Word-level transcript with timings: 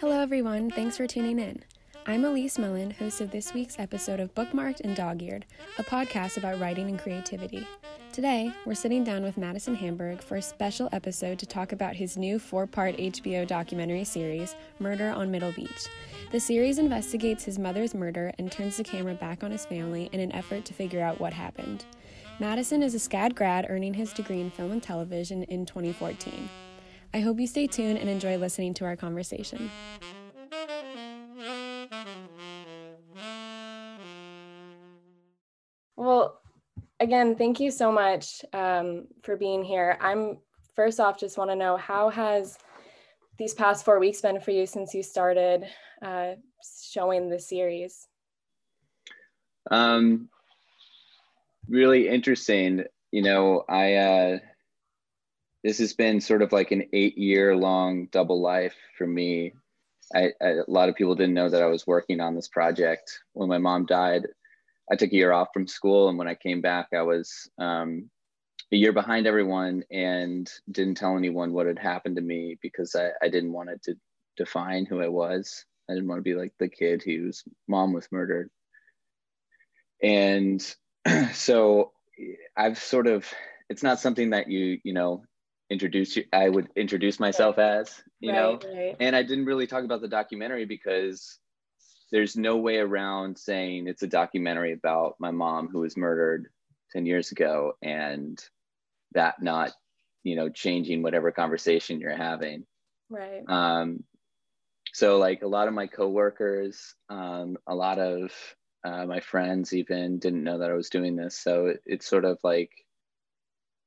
Hello, 0.00 0.18
everyone. 0.20 0.70
Thanks 0.70 0.96
for 0.96 1.06
tuning 1.06 1.38
in. 1.38 1.62
I'm 2.06 2.24
Elise 2.24 2.58
Mullen, 2.58 2.92
host 2.92 3.20
of 3.20 3.30
this 3.30 3.52
week's 3.52 3.78
episode 3.78 4.20
of 4.20 4.34
Bookmarked 4.34 4.80
and 4.80 4.96
Dog 4.96 5.22
Eared, 5.22 5.42
a 5.76 5.84
podcast 5.84 6.38
about 6.38 6.58
writing 6.58 6.88
and 6.88 6.98
creativity. 6.98 7.66
Today, 8.10 8.50
we're 8.64 8.74
sitting 8.74 9.04
down 9.04 9.22
with 9.22 9.36
Madison 9.36 9.74
Hamburg 9.74 10.22
for 10.22 10.36
a 10.36 10.42
special 10.42 10.88
episode 10.92 11.38
to 11.40 11.46
talk 11.46 11.72
about 11.72 11.94
his 11.94 12.16
new 12.16 12.38
four 12.38 12.66
part 12.66 12.96
HBO 12.96 13.46
documentary 13.46 14.04
series, 14.04 14.56
Murder 14.78 15.10
on 15.10 15.30
Middle 15.30 15.52
Beach. 15.52 15.88
The 16.32 16.40
series 16.40 16.78
investigates 16.78 17.44
his 17.44 17.58
mother's 17.58 17.94
murder 17.94 18.32
and 18.38 18.50
turns 18.50 18.78
the 18.78 18.84
camera 18.84 19.14
back 19.14 19.44
on 19.44 19.50
his 19.50 19.66
family 19.66 20.08
in 20.12 20.20
an 20.20 20.32
effort 20.32 20.64
to 20.64 20.72
figure 20.72 21.02
out 21.02 21.20
what 21.20 21.34
happened. 21.34 21.84
Madison 22.40 22.84
is 22.84 22.94
a 22.94 22.98
SCAD 22.98 23.34
grad 23.34 23.66
earning 23.68 23.94
his 23.94 24.12
degree 24.12 24.40
in 24.40 24.48
film 24.48 24.70
and 24.70 24.80
television 24.80 25.42
in 25.44 25.66
2014. 25.66 26.48
I 27.12 27.18
hope 27.18 27.40
you 27.40 27.48
stay 27.48 27.66
tuned 27.66 27.98
and 27.98 28.08
enjoy 28.08 28.36
listening 28.36 28.74
to 28.74 28.84
our 28.84 28.94
conversation. 28.94 29.68
Well, 35.96 36.40
again, 37.00 37.34
thank 37.34 37.58
you 37.58 37.72
so 37.72 37.90
much 37.90 38.44
um, 38.52 39.08
for 39.24 39.36
being 39.36 39.64
here. 39.64 39.98
I'm 40.00 40.38
first 40.76 41.00
off 41.00 41.18
just 41.18 41.38
want 41.38 41.50
to 41.50 41.56
know 41.56 41.76
how 41.76 42.08
has 42.08 42.56
these 43.36 43.52
past 43.52 43.84
four 43.84 43.98
weeks 43.98 44.20
been 44.20 44.38
for 44.38 44.52
you 44.52 44.64
since 44.64 44.94
you 44.94 45.02
started 45.02 45.64
uh, 46.02 46.34
showing 46.88 47.30
the 47.30 47.40
series? 47.40 48.06
Um, 49.72 50.28
really 51.68 52.08
interesting. 52.08 52.84
You 53.10 53.22
know, 53.22 53.64
I 53.68 53.94
uh, 53.94 54.38
this 55.64 55.78
has 55.78 55.92
been 55.92 56.20
sort 56.20 56.42
of 56.42 56.52
like 56.52 56.70
an 56.70 56.84
eight 56.92 57.18
year 57.18 57.56
long 57.56 58.06
double 58.06 58.40
life 58.40 58.76
for 58.96 59.06
me. 59.06 59.52
I, 60.14 60.32
I, 60.40 60.48
a 60.48 60.64
lot 60.68 60.88
of 60.88 60.94
people 60.94 61.14
didn't 61.14 61.34
know 61.34 61.50
that 61.50 61.62
I 61.62 61.66
was 61.66 61.86
working 61.86 62.20
on 62.20 62.34
this 62.34 62.48
project 62.48 63.20
when 63.32 63.48
my 63.48 63.58
mom 63.58 63.84
died. 63.84 64.26
I 64.90 64.96
took 64.96 65.12
a 65.12 65.16
year 65.16 65.32
off 65.32 65.48
from 65.52 65.66
school, 65.66 66.08
and 66.08 66.16
when 66.16 66.28
I 66.28 66.34
came 66.34 66.62
back, 66.62 66.88
I 66.94 67.02
was 67.02 67.50
um, 67.58 68.08
a 68.72 68.76
year 68.76 68.92
behind 68.92 69.26
everyone 69.26 69.84
and 69.90 70.50
didn't 70.70 70.96
tell 70.96 71.16
anyone 71.16 71.52
what 71.52 71.66
had 71.66 71.78
happened 71.78 72.16
to 72.16 72.22
me 72.22 72.56
because 72.62 72.94
I, 72.94 73.10
I 73.22 73.28
didn't 73.28 73.52
want 73.52 73.70
it 73.70 73.82
to 73.84 73.96
define 74.36 74.86
who 74.86 75.02
I 75.02 75.08
was. 75.08 75.66
I 75.90 75.94
didn't 75.94 76.08
want 76.08 76.20
to 76.20 76.22
be 76.22 76.34
like 76.34 76.52
the 76.58 76.68
kid 76.68 77.02
whose 77.02 77.44
mom 77.66 77.92
was 77.92 78.08
murdered. 78.10 78.50
And 80.02 80.62
so 81.32 81.92
I've 82.56 82.78
sort 82.78 83.06
of, 83.06 83.26
it's 83.68 83.82
not 83.82 84.00
something 84.00 84.30
that 84.30 84.50
you, 84.50 84.78
you 84.82 84.92
know, 84.92 85.24
introduce 85.70 86.16
you, 86.16 86.24
I 86.32 86.48
would 86.48 86.68
introduce 86.76 87.20
myself 87.20 87.58
as, 87.58 88.02
you 88.20 88.30
right, 88.30 88.36
know, 88.36 88.58
right. 88.64 88.96
and 89.00 89.14
I 89.14 89.22
didn't 89.22 89.44
really 89.44 89.66
talk 89.66 89.84
about 89.84 90.00
the 90.00 90.08
documentary 90.08 90.64
because 90.64 91.38
there's 92.10 92.36
no 92.36 92.56
way 92.56 92.78
around 92.78 93.38
saying 93.38 93.86
it's 93.86 94.02
a 94.02 94.06
documentary 94.06 94.72
about 94.72 95.16
my 95.18 95.30
mom 95.30 95.68
who 95.68 95.80
was 95.80 95.96
murdered 95.96 96.48
10 96.92 97.06
years 97.06 97.32
ago 97.32 97.74
and 97.82 98.42
that 99.12 99.42
not 99.42 99.72
you 100.22 100.36
know 100.36 100.48
changing 100.48 101.02
whatever 101.02 101.32
conversation 101.32 102.00
you're 102.00 102.16
having. 102.16 102.64
Right. 103.10 103.42
Um 103.46 104.04
so 104.92 105.18
like 105.18 105.42
a 105.42 105.48
lot 105.48 105.68
of 105.68 105.74
my 105.74 105.86
coworkers 105.86 106.94
um 107.08 107.56
a 107.66 107.74
lot 107.74 107.98
of 107.98 108.32
uh, 108.84 109.04
my 109.06 109.20
friends 109.20 109.72
even 109.72 110.18
didn't 110.18 110.44
know 110.44 110.58
that 110.58 110.70
i 110.70 110.74
was 110.74 110.90
doing 110.90 111.16
this 111.16 111.38
so 111.38 111.66
it, 111.66 111.82
it's 111.86 112.08
sort 112.08 112.24
of 112.24 112.38
like 112.42 112.70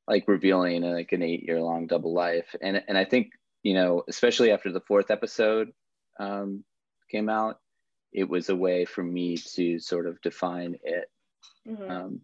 like 0.08 0.28
revealing 0.28 0.82
like 0.82 1.12
an 1.12 1.22
eight 1.22 1.44
year 1.44 1.62
long 1.62 1.88
double 1.88 2.14
life 2.14 2.56
and 2.62 2.82
and 2.88 2.98
i 2.98 3.06
think 3.06 3.32
you 3.64 3.74
know 3.74 4.04
especially 4.08 4.52
after 4.52 4.72
the 4.72 4.82
fourth 4.82 5.12
episode 5.12 5.72
um 6.20 6.64
came 7.10 7.30
out 7.30 7.60
it 8.14 8.30
was 8.30 8.50
a 8.50 8.56
way 8.56 8.86
for 8.86 9.04
me 9.04 9.38
to 9.38 9.80
sort 9.80 10.06
of 10.06 10.22
define 10.22 10.78
it. 10.84 11.10
Mm-hmm. 11.68 11.92
Um, 11.92 12.22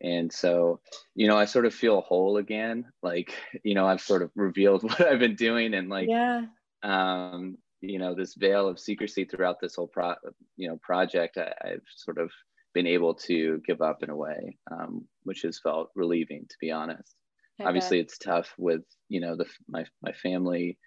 and 0.00 0.32
so, 0.32 0.80
you 1.14 1.26
know, 1.26 1.36
I 1.36 1.44
sort 1.44 1.66
of 1.66 1.74
feel 1.74 2.00
whole 2.00 2.36
again. 2.36 2.86
Like, 3.02 3.34
you 3.64 3.74
know, 3.74 3.86
I've 3.86 4.00
sort 4.00 4.22
of 4.22 4.30
revealed 4.34 4.82
what 4.84 5.00
I've 5.00 5.18
been 5.18 5.36
doing 5.36 5.74
and 5.74 5.88
like, 5.88 6.08
yeah. 6.08 6.46
um, 6.82 7.58
you 7.80 7.98
know, 7.98 8.14
this 8.14 8.34
veil 8.34 8.68
of 8.68 8.78
secrecy 8.78 9.24
throughout 9.24 9.60
this 9.60 9.76
whole 9.76 9.86
pro, 9.86 10.14
you 10.56 10.68
know, 10.68 10.78
project, 10.82 11.36
I, 11.38 11.52
have 11.68 11.80
sort 11.94 12.18
of 12.18 12.30
been 12.74 12.86
able 12.86 13.14
to 13.14 13.60
give 13.66 13.80
up 13.80 14.02
in 14.02 14.10
a 14.10 14.16
way, 14.16 14.58
um, 14.70 15.06
which 15.24 15.42
has 15.42 15.60
felt 15.60 15.90
relieving, 15.94 16.46
to 16.48 16.56
be 16.60 16.70
honest. 16.70 17.14
Obviously, 17.60 17.98
it's 17.98 18.18
tough 18.18 18.54
with, 18.56 18.82
you 19.08 19.20
know, 19.20 19.36
the 19.36 19.46
my 19.68 19.84
my 20.00 20.12
family. 20.12 20.78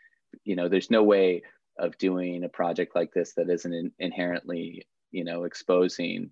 You 0.46 0.56
know, 0.56 0.69
there's 0.69 0.90
no 0.90 1.03
way 1.03 1.44
of 1.78 1.97
doing 1.97 2.44
a 2.44 2.50
project 2.50 2.96
like 2.96 3.12
this 3.13 3.34
that 3.35 3.50
isn't 3.50 3.73
in, 3.73 3.91
inherently, 4.00 4.85
you 5.12 5.25
know, 5.25 5.44
exposing 5.44 6.31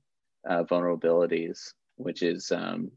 uh, 0.50 0.64
vulnerabilities, 0.64 1.74
which 1.97 2.22
is, 2.22 2.52
um, 2.52 2.91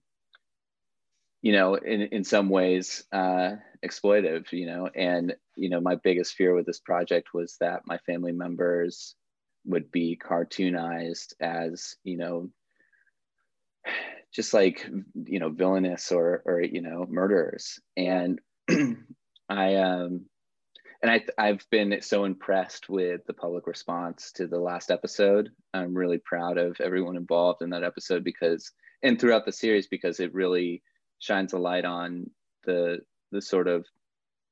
you 1.43 1.53
know, 1.53 1.75
in, 1.75 2.03
in 2.03 2.25
some 2.25 2.49
ways 2.49 3.05
uh, 3.13 3.51
exploitive, 3.85 4.53
you 4.53 4.67
know, 4.67 4.89
and, 4.95 5.35
you 5.57 5.69
know, 5.69 5.81
my 5.81 5.97
biggest 5.97 6.35
fear 6.35 6.55
with 6.55 6.67
this 6.67 6.79
project 6.79 7.35
was 7.35 7.57
that 7.61 7.83
my 7.85 7.99
family 7.99 8.33
members 8.33 9.17
would 9.65 9.91
be 9.91 10.19
cartoonized 10.25 11.35
as, 11.41 11.97
you 12.05 12.17
know, 12.17 12.49
just 14.33 14.55
like, 14.55 14.89
you 15.25 15.41
know, 15.41 15.51
villainous 15.51 16.13
or, 16.13 16.43
or, 16.47 16.63
you 16.63 16.81
know, 16.81 17.07
murderers. 17.11 17.81
And 17.97 18.41
I, 19.49 19.75
um, 19.75 20.27
and 21.03 21.11
I, 21.11 21.25
I've 21.37 21.67
been 21.71 22.01
so 22.03 22.25
impressed 22.25 22.89
with 22.89 23.27
the 23.27 23.35
public 23.35 23.67
response 23.67 24.31
to 24.37 24.47
the 24.47 24.61
last 24.61 24.93
episode. 24.93 25.51
I'm 25.75 25.95
really 25.95 26.19
proud 26.19 26.57
of 26.57 26.81
everyone 26.81 27.17
involved 27.17 27.63
in 27.63 27.71
that 27.71 27.83
episode 27.83 28.23
because, 28.23 28.71
and 29.03 29.21
throughout 29.21 29.45
the 29.45 29.51
series, 29.51 29.89
because 29.89 30.21
it 30.21 30.33
really 30.33 30.85
shines 31.23 31.53
a 31.53 31.59
light 31.59 31.85
on 31.85 32.29
the 32.65 32.99
the 33.31 33.41
sort 33.41 33.69
of 33.69 33.87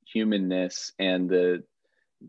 humanness 0.07 0.93
and 0.99 1.29
the 1.29 1.63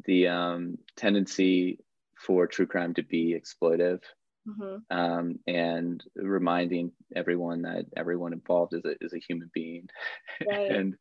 the 0.05 0.27
um, 0.27 0.77
tendency 0.97 1.79
for 2.17 2.47
true 2.47 2.65
crime 2.65 2.93
to 2.93 3.03
be 3.03 3.39
exploitive, 3.39 3.99
mm-hmm. 4.47 4.77
um, 4.95 5.39
and 5.47 6.03
reminding 6.15 6.91
everyone 7.15 7.61
that 7.63 7.85
everyone 7.95 8.33
involved 8.33 8.73
is 8.73 8.83
a 8.85 8.95
is 8.99 9.13
a 9.13 9.19
human 9.19 9.49
being, 9.53 9.87
right. 10.49 10.71
and 10.71 10.95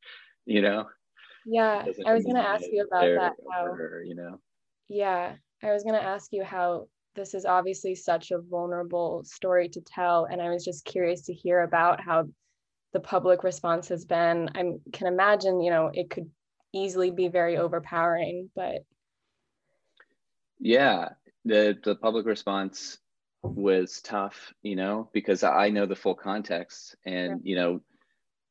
you 0.47 0.63
know 0.63 0.87
yeah, 1.47 1.85
I 2.07 2.15
was 2.15 2.25
going 2.25 2.37
to 2.37 2.49
ask 2.49 2.65
you 2.71 2.87
about 2.91 3.03
that. 3.03 3.33
How, 3.51 3.75
you 4.05 4.15
know? 4.15 4.41
Yeah, 4.89 5.35
I 5.63 5.73
was 5.73 5.83
going 5.83 5.95
to 5.95 6.03
ask 6.03 6.29
you 6.33 6.45
how 6.45 6.89
this 7.15 7.35
is 7.35 7.45
obviously 7.45 7.95
such 7.95 8.31
a 8.31 8.39
vulnerable 8.39 9.23
story 9.25 9.69
to 9.71 9.81
tell. 9.81 10.27
And 10.31 10.41
I 10.41 10.51
was 10.51 10.65
just 10.65 10.85
curious 10.85 11.23
to 11.23 11.35
hear 11.35 11.63
about 11.63 12.01
how 12.01 12.29
the 12.93 13.01
public 13.01 13.45
response 13.45 13.89
has 13.89 14.05
been. 14.05 14.51
I 14.55 14.73
can 14.93 15.07
imagine, 15.07 15.61
you 15.61 15.71
know, 15.71 15.91
it 15.93 16.11
could 16.11 16.31
easily 16.73 17.11
be 17.11 17.29
very 17.29 17.57
overpowering, 17.57 18.51
but. 18.55 18.85
Yeah, 20.59 21.11
the, 21.45 21.79
the 21.83 21.95
public 21.95 22.27
response 22.27 22.99
was 23.43 24.01
tough, 24.03 24.53
you 24.63 24.77
know, 24.77 25.09
because 25.13 25.43
I 25.43 25.71
know 25.71 25.87
the 25.87 25.97
full 25.97 26.15
context. 26.15 26.97
And, 27.07 27.41
you 27.45 27.57
know, 27.57 27.81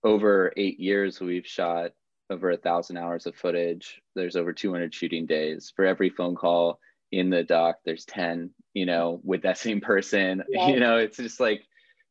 over 0.04 0.52
eight 0.58 0.80
years, 0.80 1.20
we've 1.20 1.46
shot 1.46 1.92
over 2.30 2.52
a 2.52 2.58
thousand 2.58 2.98
hours 2.98 3.26
of 3.26 3.36
footage. 3.36 4.02
There's 4.16 4.36
over 4.36 4.54
200 4.54 4.94
shooting 4.94 5.26
days. 5.26 5.72
For 5.76 5.86
every 5.86 6.10
phone 6.10 6.36
call 6.36 6.80
in 7.12 7.30
the 7.30 7.44
doc, 7.44 7.78
there's 7.86 8.06
10, 8.06 8.52
you 8.74 8.86
know, 8.86 9.20
with 9.24 9.44
that 9.44 9.58
same 9.58 9.82
person. 9.82 10.44
You 10.50 10.80
know, 10.80 10.98
it's 10.98 11.18
just 11.18 11.40
like, 11.40 11.64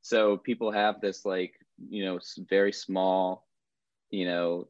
so 0.02 0.36
people 0.36 0.70
have 0.70 1.00
this 1.00 1.24
like, 1.24 1.54
you 1.88 2.04
know, 2.04 2.18
very 2.48 2.72
small, 2.72 3.46
you 4.10 4.26
know, 4.26 4.68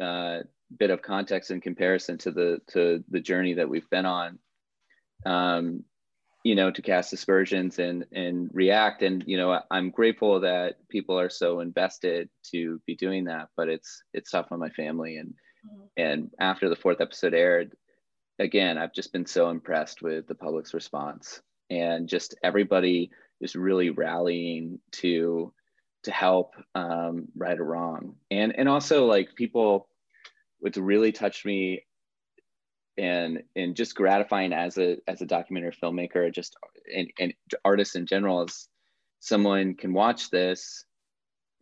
uh, 0.00 0.40
bit 0.78 0.90
of 0.90 1.02
context 1.02 1.50
in 1.50 1.60
comparison 1.60 2.18
to 2.18 2.30
the 2.30 2.60
to 2.68 3.04
the 3.08 3.20
journey 3.20 3.54
that 3.54 3.68
we've 3.68 3.88
been 3.90 4.06
on. 4.06 4.38
Um, 5.24 5.84
you 6.44 6.54
know 6.54 6.70
to 6.70 6.82
cast 6.82 7.12
aspersions 7.12 7.78
and 7.78 8.04
and 8.12 8.50
react 8.52 9.02
and 9.02 9.24
you 9.26 9.36
know 9.36 9.60
i'm 9.70 9.90
grateful 9.90 10.40
that 10.40 10.76
people 10.88 11.18
are 11.18 11.30
so 11.30 11.60
invested 11.60 12.28
to 12.50 12.80
be 12.86 12.96
doing 12.96 13.24
that 13.24 13.48
but 13.56 13.68
it's 13.68 14.02
it's 14.12 14.30
tough 14.30 14.48
on 14.50 14.58
my 14.58 14.70
family 14.70 15.18
and 15.18 15.34
mm-hmm. 15.66 15.84
and 15.96 16.30
after 16.40 16.68
the 16.68 16.76
fourth 16.76 17.00
episode 17.00 17.34
aired 17.34 17.72
again 18.38 18.76
i've 18.76 18.94
just 18.94 19.12
been 19.12 19.26
so 19.26 19.50
impressed 19.50 20.02
with 20.02 20.26
the 20.26 20.34
public's 20.34 20.74
response 20.74 21.40
and 21.70 22.08
just 22.08 22.34
everybody 22.42 23.10
is 23.40 23.56
really 23.56 23.90
rallying 23.90 24.78
to 24.90 25.52
to 26.04 26.10
help 26.10 26.54
um, 26.74 27.28
right 27.36 27.58
or 27.58 27.64
wrong. 27.64 28.16
And 28.30 28.54
and 28.56 28.68
also 28.68 29.06
like 29.06 29.34
people 29.34 29.88
what's 30.60 30.78
really 30.78 31.12
touched 31.12 31.44
me 31.44 31.84
and 32.98 33.42
and 33.56 33.74
just 33.74 33.94
gratifying 33.94 34.52
as 34.52 34.78
a 34.78 34.98
as 35.08 35.22
a 35.22 35.26
documentary 35.26 35.72
filmmaker 35.72 36.32
just 36.32 36.56
and, 36.94 37.10
and 37.18 37.32
artist 37.64 37.96
in 37.96 38.06
general 38.06 38.42
is 38.42 38.68
someone 39.20 39.74
can 39.74 39.92
watch 39.92 40.30
this 40.30 40.84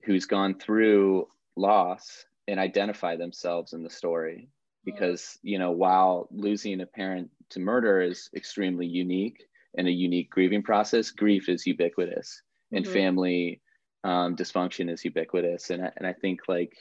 who's 0.05 0.25
gone 0.25 0.59
through 0.59 1.27
loss 1.57 2.25
and 2.49 2.59
identify 2.59 3.17
themselves 3.17 3.75
in 3.75 3.83
the 3.83 3.91
story. 3.91 4.49
Because 4.85 5.39
you 5.43 5.59
know 5.59 5.71
while 5.73 6.29
losing 6.31 6.81
a 6.81 6.87
parent 6.87 7.31
to 7.51 7.61
murder 7.61 8.01
is 8.01 8.31
extremely 8.35 8.87
unique 8.87 9.45
and 9.77 9.87
a 9.87 9.93
unique 9.93 10.31
grieving 10.31 10.63
process 10.63 11.11
grief 11.11 11.49
is 11.49 11.67
ubiquitous 11.67 12.43
and 12.73 12.85
mm-hmm. 12.85 12.95
family 12.95 13.61
um, 14.05 14.37
dysfunction 14.37 14.91
is 14.91 15.05
ubiquitous 15.05 15.71
and 15.71 15.85
I, 15.85 15.91
and 15.97 16.07
I 16.07 16.13
think 16.13 16.41
like 16.49 16.77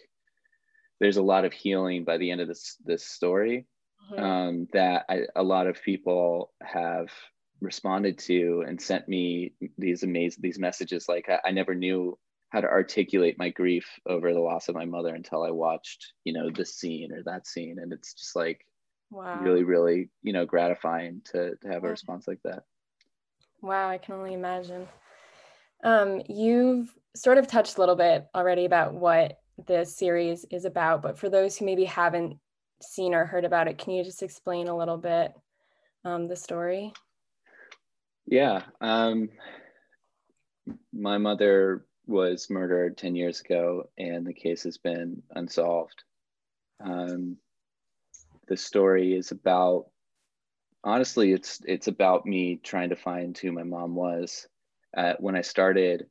there's 0.99 1.17
a 1.17 1.23
lot 1.23 1.45
of 1.45 1.53
healing 1.53 2.03
by 2.03 2.17
the 2.17 2.31
end 2.31 2.41
of 2.41 2.47
this 2.47 2.77
this 2.85 3.05
story 3.05 3.65
mm-hmm. 4.11 4.23
um, 4.23 4.67
that 4.73 5.05
I, 5.09 5.21
a 5.35 5.43
lot 5.43 5.67
of 5.67 5.81
people 5.81 6.51
have 6.61 7.09
responded 7.61 8.17
to 8.19 8.63
and 8.65 8.81
sent 8.81 9.07
me 9.07 9.53
these 9.77 10.03
amazing 10.03 10.41
these 10.41 10.59
messages 10.59 11.09
like 11.09 11.27
I, 11.29 11.49
I 11.49 11.51
never 11.51 11.75
knew 11.75 12.17
how 12.49 12.61
to 12.61 12.67
articulate 12.67 13.37
my 13.37 13.49
grief 13.49 13.87
over 14.07 14.33
the 14.33 14.39
loss 14.39 14.69
of 14.69 14.75
my 14.75 14.85
mother 14.85 15.13
until 15.13 15.43
I 15.43 15.51
watched, 15.51 16.13
you 16.23 16.33
know, 16.33 16.49
this 16.49 16.75
scene 16.75 17.11
or 17.13 17.21
that 17.23 17.47
scene. 17.47 17.77
And 17.79 17.93
it's 17.93 18.13
just 18.13 18.35
like 18.35 18.65
wow. 19.11 19.39
really, 19.39 19.63
really, 19.63 20.09
you 20.23 20.33
know, 20.33 20.45
gratifying 20.45 21.21
to, 21.31 21.55
to 21.57 21.67
have 21.67 21.83
a 21.83 21.89
response 21.89 22.27
like 22.27 22.41
that. 22.43 22.63
Wow, 23.61 23.89
I 23.89 23.99
can 23.99 24.15
only 24.15 24.33
imagine. 24.33 24.87
Um, 25.83 26.23
you've 26.27 26.89
sort 27.15 27.37
of 27.37 27.47
touched 27.47 27.77
a 27.77 27.79
little 27.79 27.95
bit 27.95 28.27
already 28.35 28.65
about 28.65 28.93
what 28.93 29.39
this 29.67 29.97
series 29.97 30.45
is 30.51 30.65
about, 30.65 31.01
but 31.01 31.17
for 31.17 31.29
those 31.29 31.57
who 31.57 31.65
maybe 31.65 31.85
haven't 31.85 32.37
seen 32.81 33.13
or 33.13 33.25
heard 33.25 33.45
about 33.45 33.67
it, 33.67 33.77
can 33.77 33.93
you 33.93 34.03
just 34.03 34.23
explain 34.23 34.67
a 34.67 34.77
little 34.77 34.97
bit 34.97 35.33
um, 36.05 36.27
the 36.27 36.35
story? 36.35 36.93
Yeah. 38.25 38.61
Um, 38.79 39.29
my 40.93 41.17
mother 41.17 41.85
was 42.05 42.49
murdered 42.49 42.97
10 42.97 43.15
years 43.15 43.41
ago 43.41 43.89
and 43.97 44.25
the 44.25 44.33
case 44.33 44.63
has 44.63 44.77
been 44.77 45.21
unsolved. 45.35 46.03
Um, 46.79 47.37
the 48.47 48.57
story 48.57 49.13
is 49.13 49.31
about, 49.31 49.87
honestly, 50.83 51.33
it's, 51.33 51.61
it's 51.65 51.87
about 51.87 52.25
me 52.25 52.59
trying 52.63 52.89
to 52.89 52.95
find 52.95 53.37
who 53.37 53.51
my 53.51 53.63
mom 53.63 53.95
was. 53.95 54.47
Uh, 54.95 55.13
when 55.19 55.35
I 55.35 55.41
started, 55.41 56.07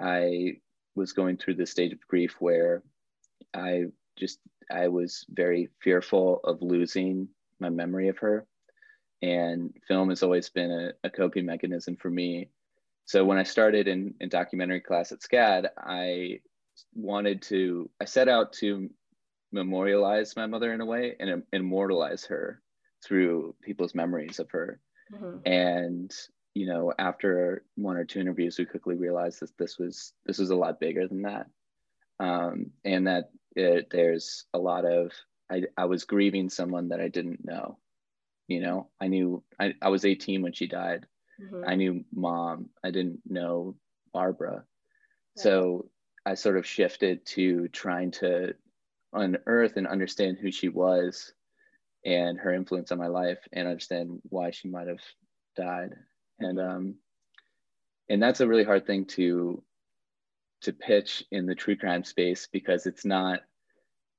I 0.00 0.58
was 0.94 1.12
going 1.12 1.36
through 1.36 1.54
the 1.54 1.66
stage 1.66 1.92
of 1.92 2.06
grief 2.08 2.36
where 2.38 2.82
I 3.54 3.84
just, 4.18 4.38
I 4.70 4.88
was 4.88 5.24
very 5.28 5.68
fearful 5.82 6.40
of 6.44 6.62
losing 6.62 7.28
my 7.58 7.70
memory 7.70 8.08
of 8.08 8.18
her. 8.18 8.46
And 9.22 9.74
film 9.86 10.08
has 10.08 10.22
always 10.22 10.48
been 10.48 10.70
a, 10.70 10.92
a 11.06 11.10
coping 11.10 11.44
mechanism 11.46 11.96
for 11.96 12.10
me 12.10 12.48
so 13.10 13.24
when 13.24 13.38
I 13.38 13.42
started 13.42 13.88
in, 13.88 14.14
in 14.20 14.28
documentary 14.28 14.78
class 14.78 15.10
at 15.10 15.18
SCAD, 15.18 15.66
I 15.76 16.38
wanted 16.94 17.42
to, 17.42 17.90
I 18.00 18.04
set 18.04 18.28
out 18.28 18.52
to 18.60 18.88
memorialize 19.50 20.36
my 20.36 20.46
mother 20.46 20.72
in 20.72 20.80
a 20.80 20.86
way 20.86 21.16
and 21.18 21.42
immortalize 21.52 22.26
her 22.26 22.62
through 23.04 23.56
people's 23.62 23.96
memories 23.96 24.38
of 24.38 24.48
her. 24.52 24.78
Mm-hmm. 25.12 25.38
And, 25.44 26.14
you 26.54 26.66
know, 26.66 26.92
after 26.98 27.64
one 27.76 27.96
or 27.96 28.04
two 28.04 28.20
interviews, 28.20 28.58
we 28.58 28.64
quickly 28.64 28.96
realized 28.96 29.40
that 29.40 29.56
this 29.56 29.78
was, 29.78 30.12
this 30.26 30.38
was 30.38 30.50
a 30.50 30.56
lot 30.56 30.80
bigger 30.80 31.06
than 31.06 31.22
that. 31.22 31.46
Um, 32.18 32.72
and 32.84 33.06
that 33.06 33.30
it, 33.56 33.88
there's 33.90 34.44
a 34.52 34.58
lot 34.58 34.84
of, 34.84 35.12
I, 35.50 35.64
I 35.76 35.86
was 35.86 36.04
grieving 36.04 36.50
someone 36.50 36.88
that 36.88 37.00
I 37.00 37.08
didn't 37.08 37.44
know, 37.44 37.78
you 38.48 38.60
know, 38.60 38.88
I 39.00 39.08
knew, 39.08 39.42
I, 39.58 39.74
I 39.80 39.88
was 39.88 40.04
18 40.04 40.42
when 40.42 40.52
she 40.52 40.66
died 40.66 41.06
Mm-hmm. 41.40 41.64
I 41.66 41.74
knew 41.74 42.04
mom. 42.12 42.68
I 42.84 42.90
didn't 42.90 43.20
know 43.26 43.76
Barbara. 44.12 44.64
So 45.36 45.88
I 46.26 46.34
sort 46.34 46.58
of 46.58 46.66
shifted 46.66 47.24
to 47.26 47.68
trying 47.68 48.10
to 48.12 48.54
unearth 49.12 49.76
and 49.76 49.86
understand 49.86 50.38
who 50.38 50.52
she 50.52 50.68
was 50.68 51.32
and 52.04 52.38
her 52.38 52.52
influence 52.52 52.92
on 52.92 52.98
my 52.98 53.06
life 53.06 53.38
and 53.52 53.66
understand 53.66 54.20
why 54.24 54.50
she 54.50 54.68
might 54.68 54.88
have 54.88 55.00
died. 55.56 55.94
And 56.40 56.60
um 56.60 56.94
and 58.08 58.22
that's 58.22 58.40
a 58.40 58.48
really 58.48 58.64
hard 58.64 58.86
thing 58.86 59.04
to 59.06 59.62
to 60.62 60.72
pitch 60.72 61.24
in 61.30 61.46
the 61.46 61.54
true 61.54 61.76
crime 61.76 62.04
space 62.04 62.48
because 62.50 62.86
it's 62.86 63.04
not 63.04 63.40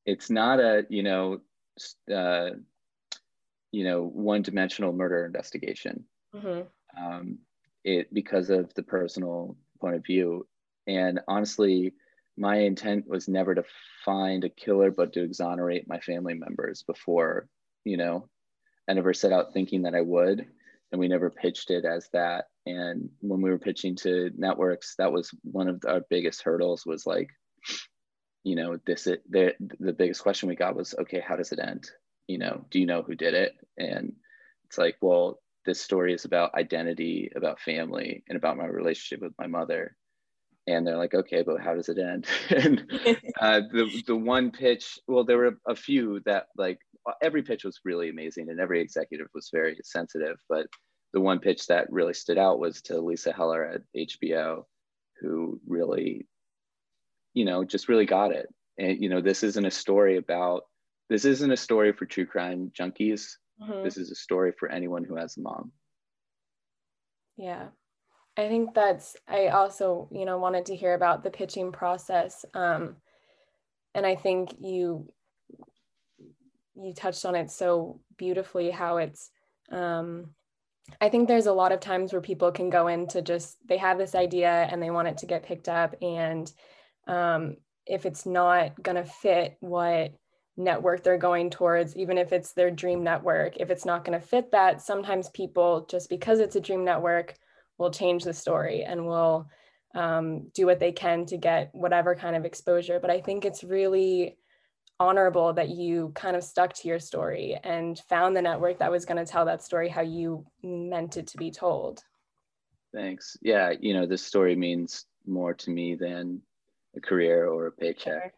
it's 0.06 0.29
not 0.29 0.59
a 0.59 0.85
you 0.89 1.03
know 1.03 1.41
uh, 2.13 2.51
you 3.71 3.83
know 3.83 4.03
one 4.03 4.41
dimensional 4.41 4.94
murder 4.94 5.25
investigation 5.25 6.06
mm-hmm 6.35 6.62
um, 6.97 7.39
it 7.83 8.13
because 8.13 8.50
of 8.50 8.73
the 8.73 8.83
personal 8.83 9.56
point 9.79 9.95
of 9.95 10.06
view. 10.06 10.47
And 10.88 11.19
honestly, 11.27 11.94
my 12.38 12.57
intent 12.57 13.07
was 13.07 13.27
never 13.27 13.56
to 13.56 13.63
find 14.06 14.44
a 14.44 14.50
killer, 14.50 14.91
but 14.91 15.13
to 15.13 15.23
exonerate 15.23 15.88
my 15.88 16.00
family 16.00 16.33
members 16.33 16.83
before, 16.83 17.47
you 17.83 17.97
know, 17.97 18.27
I 18.88 18.94
never 18.94 19.13
set 19.13 19.31
out 19.31 19.53
thinking 19.53 19.83
that 19.83 19.95
I 19.95 20.01
would. 20.01 20.47
And 20.92 21.00
we 21.00 21.08
never 21.08 21.30
pitched 21.30 21.72
it 21.72 21.86
as 21.86 22.10
that. 22.14 22.46
And 22.66 23.10
when 23.22 23.42
we 23.42 23.50
were 23.50 23.60
pitching 23.60 23.96
to 23.98 24.32
networks, 24.36 24.96
that 24.98 25.12
was 25.12 25.32
one 25.44 25.68
of 25.70 25.82
our 25.88 26.02
biggest 26.10 26.42
hurdles 26.44 26.86
was 26.86 27.06
like, 27.06 27.30
you 28.44 28.56
know, 28.56 28.78
this, 28.86 29.08
it, 29.08 29.24
the, 29.30 29.54
the 29.80 29.94
biggest 29.94 30.22
question 30.22 30.50
we 30.50 30.56
got 30.56 30.76
was, 30.76 30.94
okay, 31.00 31.24
how 31.26 31.36
does 31.36 31.52
it 31.52 31.60
end? 31.60 31.90
You 32.28 32.40
know, 32.40 32.66
do 32.70 32.80
you 32.80 32.86
know 32.86 33.04
who 33.04 33.16
did 33.16 33.34
it? 33.34 33.54
And 33.78 34.14
it's 34.66 34.78
like, 34.78 34.98
well, 35.02 35.40
this 35.66 35.80
story 35.80 36.14
is 36.14 36.26
about 36.26 36.56
identity, 36.56 37.32
about 37.36 37.60
family, 37.60 38.24
and 38.28 38.38
about 38.38 38.58
my 38.58 38.66
relationship 38.66 39.22
with 39.22 39.34
my 39.38 39.48
mother. 39.48 39.96
And 40.68 40.86
they're 40.86 40.98
like, 40.98 41.13
okay, 41.13 41.44
but 41.44 41.60
how 41.60 41.74
does 41.74 41.90
it 41.90 41.98
end? 41.98 42.28
and 42.50 42.86
uh, 43.40 43.62
the 43.72 44.04
the 44.08 44.16
one 44.16 44.52
pitch, 44.52 45.00
well, 45.08 45.24
there 45.24 45.38
were 45.38 45.58
a 45.68 45.75
few 45.75 46.22
that 46.25 46.48
like 46.58 46.80
every 47.22 47.42
pitch 47.42 47.63
was 47.63 47.80
really 47.84 48.10
amazing, 48.10 48.50
and 48.50 48.60
every 48.60 48.81
executive 48.81 49.28
was 49.34 49.50
very 49.52 49.78
sensitive. 49.84 50.38
But 50.48 50.68
the 51.13 51.22
one 51.22 51.40
pitch 51.40 51.68
that 51.68 51.92
really 51.92 52.13
stood 52.13 52.38
out 52.38 52.60
was 52.60 52.81
to 52.84 53.02
Lisa 53.02 53.34
Heller 53.34 53.66
at 53.66 53.81
HBO, 53.98 54.63
who 55.19 55.60
really, 55.68 56.28
you 57.34 57.46
know, 57.46 57.64
just 57.64 57.90
really 57.90 58.06
got 58.06 58.31
it. 58.31 58.48
And 58.78 59.02
you 59.02 59.10
know, 59.10 59.22
this 59.22 59.44
isn't 59.44 59.66
a 59.66 59.72
story 59.72 60.18
about 60.18 60.64
this 61.10 61.25
isn't 61.25 61.52
a 61.52 61.57
story 61.57 61.92
for 61.92 62.06
true 62.06 62.25
crime 62.25 62.72
junkies 62.80 63.36
Mm-hmm. 63.62 63.84
This 63.84 63.98
is 63.98 64.12
a 64.12 64.16
story 64.16 64.54
for 64.57 64.69
anyone 64.69 65.04
who 65.04 65.16
has 65.16 65.38
a 65.38 65.42
mom. 65.42 65.72
Yeah. 67.38 67.68
I 68.42 68.48
think 68.48 68.74
that's, 68.74 69.16
I 69.28 69.48
also, 69.48 70.10
you 70.12 70.26
know, 70.26 70.38
wanted 70.38 70.66
to 70.68 70.76
hear 70.76 70.94
about 70.94 71.24
the 71.24 71.30
pitching 71.30 71.72
process. 71.72 72.46
Um, 72.54 72.98
and 73.94 74.06
I 74.06 74.16
think 74.16 74.56
you, 74.60 75.07
you 76.76 76.94
touched 76.94 77.26
on 77.26 77.36
it 77.36 77.52
so 77.52 78.00
beautifully 78.18 78.71
how 78.71 78.98
it's, 78.98 79.30
um, 79.71 80.31
I 81.00 81.10
think 81.10 81.28
there's 81.28 81.45
a 81.45 81.54
lot 81.54 81.71
of 81.71 81.80
times 81.80 82.12
where 82.12 82.21
people 82.21 82.52
can 82.52 82.69
go 82.69 82.88
into 82.88 83.21
just, 83.21 83.57
they 83.68 83.78
have 83.78 83.98
this 83.98 84.16
idea 84.16 84.50
and 84.50 84.81
they 84.81 84.90
want 84.90 85.07
it 85.07 85.19
to 85.19 85.26
get 85.26 85.44
picked 85.44 85.69
up. 85.69 85.95
And 86.02 86.52
um, 87.07 87.57
if 87.86 88.06
it's 88.06 88.26
not 88.26 88.81
going 88.81 88.98
to 88.98 89.04
fit 89.04 89.57
what 89.60 90.14
network 90.57 91.04
they're 91.04 91.18
going 91.18 91.50
towards, 91.50 91.95
even 91.95 92.18
if 92.18 92.33
it's 92.33 92.54
their 92.54 92.71
dream 92.71 93.04
network. 93.04 93.57
If 93.57 93.69
it's 93.69 93.86
not 93.86 94.04
going 94.06 94.19
to 94.19 94.26
fit 94.26 94.52
that, 94.52 94.81
sometimes 94.81 95.30
people, 95.30 95.86
just 95.90 96.10
because 96.10 96.40
it's 96.40 96.56
a 96.56 96.62
dream 96.62 96.83
network, 96.83 97.36
will 97.81 97.92
change 97.92 98.23
the 98.23 98.33
story 98.33 98.83
and 98.83 99.06
will 99.06 99.50
um, 99.95 100.47
do 100.54 100.66
what 100.66 100.80
they 100.80 100.92
can 100.92 101.26
to 101.26 101.38
get 101.38 101.69
whatever 101.73 102.16
kind 102.16 102.35
of 102.35 102.45
exposure. 102.45 103.00
But 103.00 103.09
I 103.09 103.19
think 103.19 103.44
it's 103.44 103.64
really 103.64 104.38
honorable 105.00 105.52
that 105.54 105.69
you 105.69 106.11
kind 106.14 106.35
of 106.35 106.44
stuck 106.44 106.73
to 106.73 106.88
your 106.88 107.00
story 107.00 107.57
and 107.64 107.97
found 108.07 108.35
the 108.35 108.42
network 108.42 108.78
that 108.78 108.92
was 108.92 109.04
going 109.04 109.18
to 109.18 109.30
tell 109.30 109.45
that 109.45 109.64
story 109.64 109.90
how 109.90 110.02
you 110.02 110.45
meant 110.64 111.18
it 111.18 111.28
to 111.28 111.38
be 111.38 111.50
told. 111.50 112.04
Thanks. 112.94 113.35
Yeah, 113.42 113.73
you 113.80 113.94
know, 113.95 114.06
this 114.06 114.23
story 114.23 114.56
means 114.56 115.06
more 115.26 115.56
to 115.56 115.71
me 115.71 115.95
than 115.95 116.42
a 116.95 117.02
career 117.02 117.47
or 117.47 117.68
a 117.68 117.71
paycheck. 117.71 118.35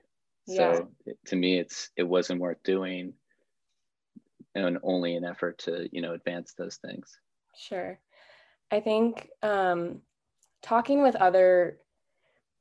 Sure. 0.48 0.76
So 0.76 0.90
yeah. 1.06 1.14
to 1.28 1.36
me, 1.36 1.60
it's 1.60 1.90
it 1.98 2.04
wasn't 2.04 2.40
worth 2.40 2.62
doing, 2.64 3.14
and 4.56 4.78
only 4.84 5.16
an 5.16 5.26
effort 5.26 5.58
to 5.60 5.90
you 5.92 6.02
know 6.02 6.14
advance 6.14 6.54
those 6.54 6.78
things. 6.78 7.18
Sure, 7.56 8.00
I 8.72 8.80
think 8.80 9.30
um, 9.42 10.02
talking 10.62 11.04
with 11.04 11.16
other 11.16 11.80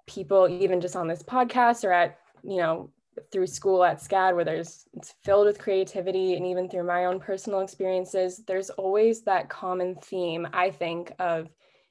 people, 0.06 0.48
even 0.48 0.80
just 0.80 0.96
on 0.96 1.08
this 1.08 1.22
podcast 1.22 1.84
or 1.84 1.92
at 1.92 2.18
you 2.42 2.58
know 2.58 2.90
through 3.30 3.46
school 3.46 3.84
at 3.84 4.00
SCAD, 4.00 4.34
where 4.34 4.44
there's 4.44 4.84
it's 4.94 5.14
filled 5.24 5.46
with 5.46 5.58
creativity, 5.58 6.34
and 6.34 6.46
even 6.46 6.68
through 6.68 6.84
my 6.84 7.06
own 7.06 7.20
personal 7.20 7.60
experiences, 7.60 8.42
there's 8.46 8.70
always 8.70 9.22
that 9.22 9.48
common 9.48 9.96
theme. 9.96 10.46
I 10.52 10.70
think 10.70 11.12
of 11.18 11.48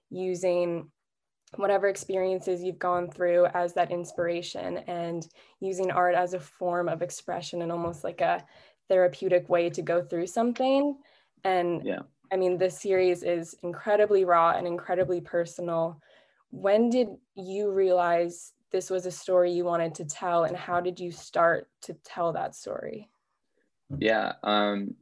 using 0.10 0.89
whatever 1.56 1.88
experiences 1.88 2.63
you've 2.63 2.80
gone 2.80 3.10
through 3.10 3.46
as 3.48 3.74
that 3.74 3.91
inspiration 3.91 4.77
and 4.88 5.27
using 5.60 5.91
art 5.91 6.15
as 6.15 6.34
a 6.34 6.39
form 6.39 6.88
of 6.88 7.01
expression 7.01 7.62
and 7.62 7.72
almost 7.72 8.03
like 8.03 8.22
a 8.22 8.44
therapeutic 8.88 9.50
way 9.50 9.70
to 9.70 9.82
go 9.82 10.01
through 10.01 10.27
something. 10.27 10.98
And 11.44 11.84
yeah. 11.84 12.00
I 12.31 12.38
mean, 12.38 12.57
this 12.57 12.79
series 12.79 13.23
is 13.23 13.55
incredibly 13.61 14.23
raw 14.25 14.51
and 14.51 14.65
incredibly 14.65 15.19
personal. 15.19 16.01
When 16.50 16.89
did 16.89 17.09
you 17.35 17.71
realize 17.71 18.53
this 18.71 18.89
was 18.89 19.05
a 19.05 19.11
story 19.11 19.51
you 19.51 19.65
wanted 19.65 19.93
to 19.95 20.05
tell 20.05 20.45
and 20.45 20.55
how 20.55 20.79
did 20.79 21.00
you 21.00 21.11
start 21.11 21.67
to 21.81 21.93
tell 22.05 22.33
that 22.33 22.55
story? 22.55 23.09
Yeah 24.00 24.33
um 24.43 24.95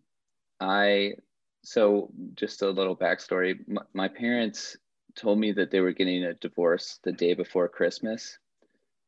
i 0.59 1.13
so 1.63 2.09
just 2.35 2.61
a 2.61 2.69
little 2.69 2.95
backstory. 2.95 3.59
My, 3.67 3.81
my 3.93 4.07
parents 4.07 4.77
told 5.15 5.39
me 5.39 5.51
that 5.51 5.71
they 5.71 5.81
were 5.81 5.91
getting 5.91 6.23
a 6.23 6.33
divorce 6.35 6.99
the 7.03 7.11
day 7.11 7.33
before 7.33 7.67
christmas 7.67 8.37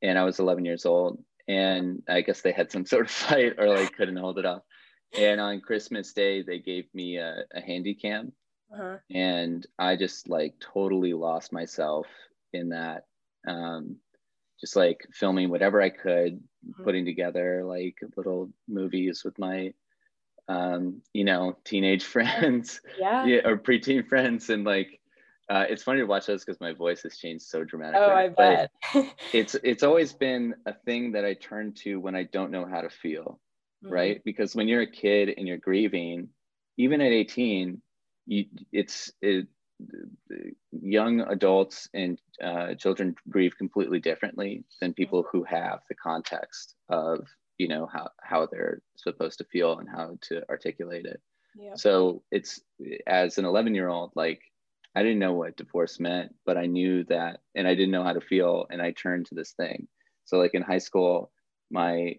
and 0.01 0.17
i 0.17 0.23
was 0.23 0.39
11 0.39 0.65
years 0.65 0.85
old 0.85 1.23
and 1.47 2.01
i 2.09 2.21
guess 2.21 2.41
they 2.41 2.51
had 2.51 2.71
some 2.71 2.85
sort 2.85 3.05
of 3.05 3.11
fight 3.29 3.53
or 3.57 3.67
like 3.67 3.95
couldn't 3.95 4.17
hold 4.17 4.37
it 4.37 4.45
off 4.45 4.63
and 5.17 5.41
on 5.41 5.59
christmas 5.59 6.13
day 6.13 6.41
they 6.41 6.59
gave 6.59 6.85
me 6.93 7.17
a, 7.17 7.43
a 7.53 7.61
handy 7.61 7.93
cam 7.93 8.31
uh-huh. 8.73 8.97
and 9.09 9.67
i 9.77 9.95
just 9.95 10.29
like 10.29 10.53
totally 10.59 11.13
lost 11.13 11.51
myself 11.51 12.07
in 12.53 12.69
that 12.69 13.05
um, 13.47 13.97
just 14.61 14.75
like 14.75 15.07
filming 15.11 15.49
whatever 15.49 15.81
I 15.81 15.89
could, 15.89 16.35
mm-hmm. 16.35 16.83
putting 16.83 17.05
together 17.05 17.63
like 17.65 17.95
little 18.15 18.51
movies 18.67 19.23
with 19.25 19.37
my, 19.39 19.73
um, 20.47 21.01
you 21.13 21.25
know, 21.25 21.57
teenage 21.65 22.03
friends, 22.15 22.79
yeah, 22.97 23.25
yeah 23.25 23.41
or 23.43 23.57
preteen 23.57 24.07
friends, 24.07 24.49
and 24.49 24.63
like, 24.63 24.99
uh, 25.49 25.65
it's 25.67 25.83
funny 25.83 25.99
to 25.99 26.05
watch 26.05 26.27
those 26.27 26.45
because 26.45 26.61
my 26.61 26.71
voice 26.71 27.01
has 27.03 27.17
changed 27.17 27.43
so 27.43 27.63
dramatically. 27.63 28.01
Oh, 28.01 28.13
I 28.13 28.29
bet. 28.29 28.71
it's 29.33 29.55
it's 29.55 29.83
always 29.83 30.13
been 30.13 30.55
a 30.65 30.73
thing 30.73 31.11
that 31.13 31.25
I 31.25 31.33
turn 31.33 31.73
to 31.83 31.99
when 31.99 32.15
I 32.15 32.23
don't 32.23 32.51
know 32.51 32.65
how 32.65 32.81
to 32.81 32.89
feel, 32.89 33.39
mm-hmm. 33.83 33.93
right? 33.93 34.21
Because 34.23 34.55
when 34.55 34.67
you're 34.67 34.81
a 34.81 34.91
kid 34.91 35.33
and 35.38 35.47
you're 35.47 35.57
grieving, 35.57 36.29
even 36.77 37.01
at 37.01 37.11
18, 37.11 37.81
you 38.27 38.45
it's 38.71 39.11
it, 39.21 39.47
young 40.71 41.21
adults 41.21 41.89
and 41.93 42.19
uh, 42.43 42.73
children 42.75 43.15
grieve 43.29 43.57
completely 43.57 44.00
differently 44.00 44.63
than 44.79 44.93
people 44.93 45.25
who 45.31 45.43
have 45.43 45.79
the 45.89 45.95
context 45.95 46.75
of 46.89 47.27
you 47.57 47.67
know 47.67 47.88
how, 47.91 48.09
how 48.21 48.47
they're 48.47 48.81
supposed 48.95 49.38
to 49.38 49.43
feel 49.45 49.79
and 49.79 49.89
how 49.89 50.17
to 50.21 50.47
articulate 50.50 51.05
it 51.05 51.21
yeah. 51.55 51.75
so 51.75 52.23
it's 52.31 52.61
as 53.07 53.38
an 53.38 53.45
11 53.45 53.75
year 53.75 53.88
old 53.88 54.11
like 54.15 54.41
i 54.95 55.03
didn't 55.03 55.19
know 55.19 55.33
what 55.33 55.57
divorce 55.57 56.00
meant 56.00 56.33
but 56.45 56.57
i 56.57 56.65
knew 56.65 57.03
that 57.05 57.41
and 57.55 57.67
i 57.67 57.75
didn't 57.75 57.91
know 57.91 58.03
how 58.03 58.13
to 58.13 58.21
feel 58.21 58.65
and 58.69 58.81
i 58.81 58.91
turned 58.91 59.25
to 59.25 59.35
this 59.35 59.51
thing 59.51 59.88
so 60.25 60.38
like 60.38 60.53
in 60.53 60.61
high 60.61 60.79
school 60.79 61.31
my 61.69 62.15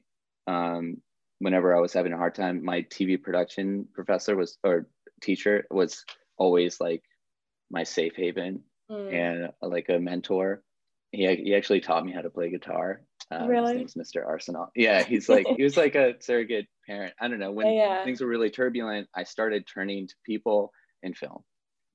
um, 0.47 0.97
whenever 1.43 1.77
i 1.77 1.81
was 1.81 1.93
having 1.93 2.13
a 2.13 2.17
hard 2.17 2.35
time 2.35 2.65
my 2.65 2.83
tv 2.83 3.21
production 3.21 3.87
professor 3.95 4.37
was 4.37 4.59
or 4.65 4.87
teacher 5.21 5.65
was 5.71 6.05
always 6.37 6.81
like 6.81 7.03
my 7.71 7.85
safe 7.85 8.15
haven 8.17 8.63
mm. 8.91 9.13
and 9.13 9.51
uh, 9.63 9.69
like 9.69 9.89
a 9.89 9.99
mentor. 9.99 10.63
He, 11.11 11.27
he 11.37 11.55
actually 11.55 11.81
taught 11.81 12.05
me 12.05 12.13
how 12.13 12.23
to 12.23 12.31
play 12.31 12.51
guitar. 12.51 13.03
Um, 13.31 13.49
really? 13.49 13.79
His 13.79 13.97
name's 13.97 14.13
Mr. 14.15 14.27
Arsenal. 14.27 14.71
Yeah, 14.75 15.03
he's 15.03 15.29
like 15.29 15.47
he 15.57 15.63
was 15.63 15.77
like 15.77 15.95
a 15.95 16.15
surrogate 16.21 16.67
parent. 16.87 17.15
I 17.21 17.29
don't 17.29 17.39
know 17.39 17.53
when 17.53 17.73
yeah. 17.73 18.05
things 18.05 18.21
were 18.21 18.29
really 18.29 18.51
turbulent. 18.51 19.09
I 19.15 19.25
started 19.25 19.67
turning 19.67 20.09
to 20.09 20.15
people 20.25 20.73
in 21.03 21.15
film, 21.15 21.45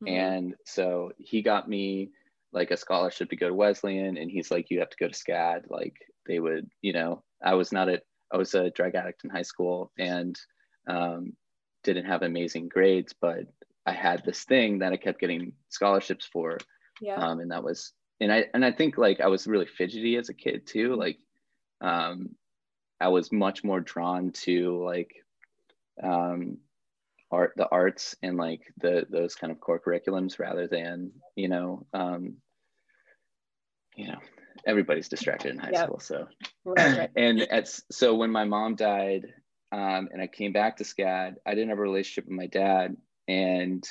mm-hmm. 0.03 0.07
and 0.07 0.55
so 0.65 1.11
he 1.17 1.41
got 1.41 1.67
me 1.67 2.11
like 2.53 2.71
a 2.71 2.77
scholarship 2.77 3.29
to 3.31 3.35
go 3.35 3.47
to 3.47 3.53
Wesleyan, 3.53 4.17
and 4.17 4.29
he's 4.29 4.51
like, 4.51 4.69
you 4.69 4.79
have 4.79 4.89
to 4.89 4.97
go 4.99 5.07
to 5.07 5.13
SCAD. 5.13 5.63
Like 5.69 5.95
they 6.27 6.39
would, 6.39 6.69
you 6.81 6.93
know, 6.93 7.23
I 7.43 7.55
was 7.55 7.71
not 7.71 7.89
a 7.89 8.01
I 8.31 8.37
was 8.37 8.53
a 8.53 8.69
drug 8.69 8.95
addict 8.95 9.23
in 9.23 9.29
high 9.29 9.43
school 9.43 9.91
and 9.97 10.37
um, 10.87 11.33
didn't 11.83 12.05
have 12.05 12.21
amazing 12.21 12.67
grades, 12.69 13.13
but 13.19 13.45
I 13.85 13.93
had 13.93 14.23
this 14.25 14.43
thing 14.43 14.79
that 14.79 14.91
I 14.91 14.97
kept 14.97 15.19
getting 15.19 15.53
scholarships 15.69 16.25
for. 16.25 16.57
Yeah. 17.01 17.15
Um, 17.15 17.39
and 17.39 17.51
that 17.51 17.63
was, 17.63 17.93
and 18.19 18.31
I, 18.31 18.45
and 18.53 18.65
I 18.65 18.71
think 18.71 18.97
like 18.97 19.21
I 19.21 19.27
was 19.27 19.47
really 19.47 19.65
fidgety 19.65 20.17
as 20.17 20.29
a 20.29 20.33
kid 20.33 20.65
too. 20.65 20.95
Like, 20.95 21.19
um, 21.81 22.35
I 22.99 23.09
was 23.09 23.31
much 23.31 23.63
more 23.63 23.79
drawn 23.79 24.31
to 24.31 24.83
like, 24.83 25.13
um, 26.03 26.57
art, 27.31 27.53
the 27.55 27.67
arts 27.69 28.15
and 28.23 28.37
like 28.37 28.61
the, 28.77 29.05
those 29.09 29.35
kind 29.35 29.51
of 29.51 29.59
core 29.59 29.79
curriculums 29.79 30.39
rather 30.39 30.67
than, 30.67 31.11
you 31.35 31.47
know, 31.47 31.85
um, 31.93 32.37
you 33.95 34.07
know, 34.07 34.19
everybody's 34.67 35.09
distracted 35.09 35.51
in 35.51 35.57
high 35.57 35.71
yep. 35.71 35.85
school. 35.85 35.99
So, 35.99 36.27
right, 36.65 36.97
right. 36.97 37.09
and 37.15 37.41
at, 37.41 37.67
so 37.91 38.15
when 38.15 38.29
my 38.29 38.43
mom 38.43 38.75
died, 38.75 39.33
um, 39.71 40.09
and 40.11 40.21
I 40.21 40.27
came 40.27 40.53
back 40.53 40.77
to 40.77 40.83
SCAD, 40.83 41.35
I 41.45 41.55
didn't 41.55 41.69
have 41.69 41.79
a 41.79 41.81
relationship 41.81 42.25
with 42.25 42.37
my 42.37 42.47
dad 42.47 42.95
and 43.27 43.87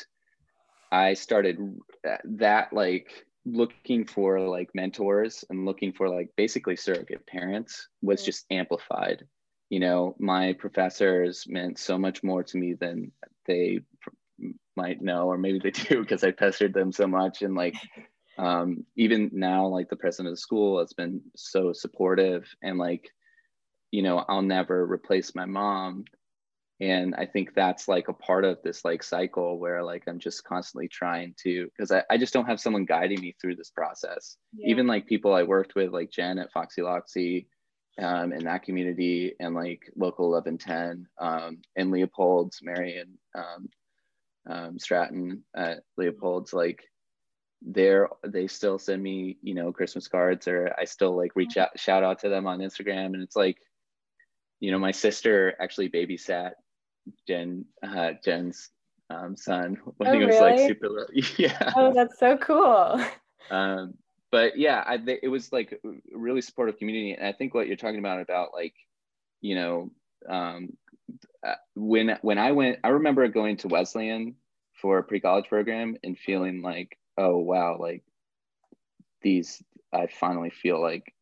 I 0.91 1.15
started 1.15 1.79
that 2.25 2.73
like 2.73 3.11
looking 3.45 4.05
for 4.07 4.41
like 4.41 4.75
mentors 4.75 5.45
and 5.51 5.65
looking 5.65 5.93
for 5.93 6.09
like 6.09 6.31
basically 6.37 6.77
surrogate 6.77 7.27
parents 7.27 7.89
was 8.03 8.25
just 8.25 8.47
amplified. 8.51 9.27
You 9.69 9.81
know, 9.81 10.17
my 10.19 10.53
professors 10.55 11.45
meant 11.49 11.79
so 11.79 11.99
much 11.99 12.23
more 12.23 12.43
to 12.45 12.57
me 12.57 12.75
than 12.75 13.13
they 13.47 13.81
might 14.77 15.01
know, 15.01 15.27
or 15.27 15.39
maybe 15.39 15.59
they 15.59 15.71
do 15.89 16.01
because 16.01 16.25
I 16.25 16.31
pestered 16.31 16.73
them 16.73 16.93
so 16.93 17.07
much. 17.07 17.43
And 17.43 17.55
like, 17.55 17.75
um, 18.39 18.85
even 18.97 19.31
now, 19.33 19.67
like 19.67 19.89
the 19.89 19.97
president 19.97 20.29
of 20.29 20.35
the 20.35 20.41
school 20.41 20.79
has 20.79 20.93
been 20.93 21.23
so 21.37 21.73
supportive 21.73 22.47
and 22.63 22.79
like, 22.79 23.11
you 23.91 24.03
know, 24.03 24.25
I'll 24.29 24.43
never 24.43 24.85
replace 24.85 25.35
my 25.35 25.47
mom, 25.47 26.05
and 26.81 27.15
i 27.15 27.25
think 27.25 27.55
that's 27.55 27.89
like 27.89 28.09
a 28.09 28.13
part 28.13 28.45
of 28.45 28.59
this 28.63 28.85
like 28.85 29.03
cycle 29.03 29.59
where 29.59 29.83
like 29.83 30.05
i'm 30.07 30.19
just 30.19 30.45
constantly 30.45 30.89
trying 30.89 31.35
to 31.43 31.69
because 31.77 31.91
I, 31.91 32.03
I 32.11 32.19
just 32.19 32.33
don't 32.33 32.47
have 32.47 32.61
someone 32.61 32.85
guiding 32.85 33.21
me 33.21 33.35
through 33.41 33.57
this 33.57 33.71
process 33.71 34.37
yeah. 34.55 34.69
even 34.71 34.87
like 34.87 35.07
people 35.07 35.35
i 35.35 35.43
worked 35.43 35.75
with 35.75 35.93
like 35.93 36.11
jen 36.11 36.39
at 36.39 36.53
foxy 36.53 36.83
loxy 36.83 37.47
um, 37.99 38.35
in 38.35 38.45
that 38.45 38.63
community 38.63 39.33
and 39.41 39.55
like 39.55 39.91
local 39.97 40.31
1110 40.31 41.07
um, 41.19 41.59
and 41.77 41.91
leopold's 41.91 42.61
marion 42.63 43.17
um, 43.35 43.69
um, 44.49 44.79
stratton 44.79 45.43
at 45.57 45.81
leopold's 45.97 46.53
like 46.53 46.85
they're 47.63 48.09
they 48.27 48.47
still 48.47 48.79
send 48.79 49.03
me 49.03 49.39
you 49.43 49.55
know 49.55 49.73
christmas 49.73 50.07
cards 50.09 50.47
or 50.47 50.75
i 50.79 50.85
still 50.85 51.17
like 51.17 51.35
reach 51.35 51.57
out 51.57 51.71
shout 51.77 52.05
out 52.05 52.19
to 52.19 52.29
them 52.29 52.47
on 52.47 52.59
instagram 52.59 53.07
and 53.07 53.23
it's 53.23 53.35
like 53.35 53.57
you 54.61 54.71
know 54.71 54.79
my 54.79 54.91
sister 54.91 55.55
actually 55.59 55.89
babysat 55.89 56.53
Jen 57.27 57.65
uh, 57.83 58.13
Jen's 58.25 58.71
um, 59.11 59.37
son 59.37 59.79
when 59.97 60.09
oh, 60.09 60.13
he 60.13 60.25
was 60.25 60.37
really? 60.37 60.57
like 60.57 60.69
super 60.69 60.89
little. 60.89 61.15
yeah. 61.37 61.73
Oh, 61.77 61.93
that's 61.93 62.19
so 62.19 62.37
cool. 62.37 63.05
Um, 63.49 63.95
but 64.33 64.59
yeah, 64.59 64.83
I, 64.85 64.99
it 65.23 65.29
was 65.29 65.53
like 65.53 65.71
a 65.73 65.89
really 66.13 66.41
supportive 66.41 66.79
community, 66.79 67.13
and 67.13 67.25
I 67.25 67.31
think 67.31 67.55
what 67.55 67.69
you're 67.69 67.77
talking 67.77 68.01
about 68.01 68.21
about 68.21 68.53
like, 68.53 68.75
you 69.41 69.55
know, 69.55 69.93
um, 70.29 70.71
uh, 71.47 71.55
when 71.77 72.19
when 72.23 72.39
I 72.39 72.51
went, 72.51 72.81
I 72.83 72.89
remember 72.89 73.29
going 73.29 73.57
to 73.59 73.69
Wesleyan 73.69 74.35
for 74.83 74.99
a 74.99 75.05
pre-college 75.05 75.47
program 75.47 75.97
and 76.03 76.19
feeling 76.19 76.61
like, 76.61 76.99
oh 77.19 77.39
wow, 77.39 77.77
like 77.79 78.03
these, 79.23 79.63
I 79.93 80.07
finally 80.07 80.51
feel 80.51 80.81
like 80.81 81.13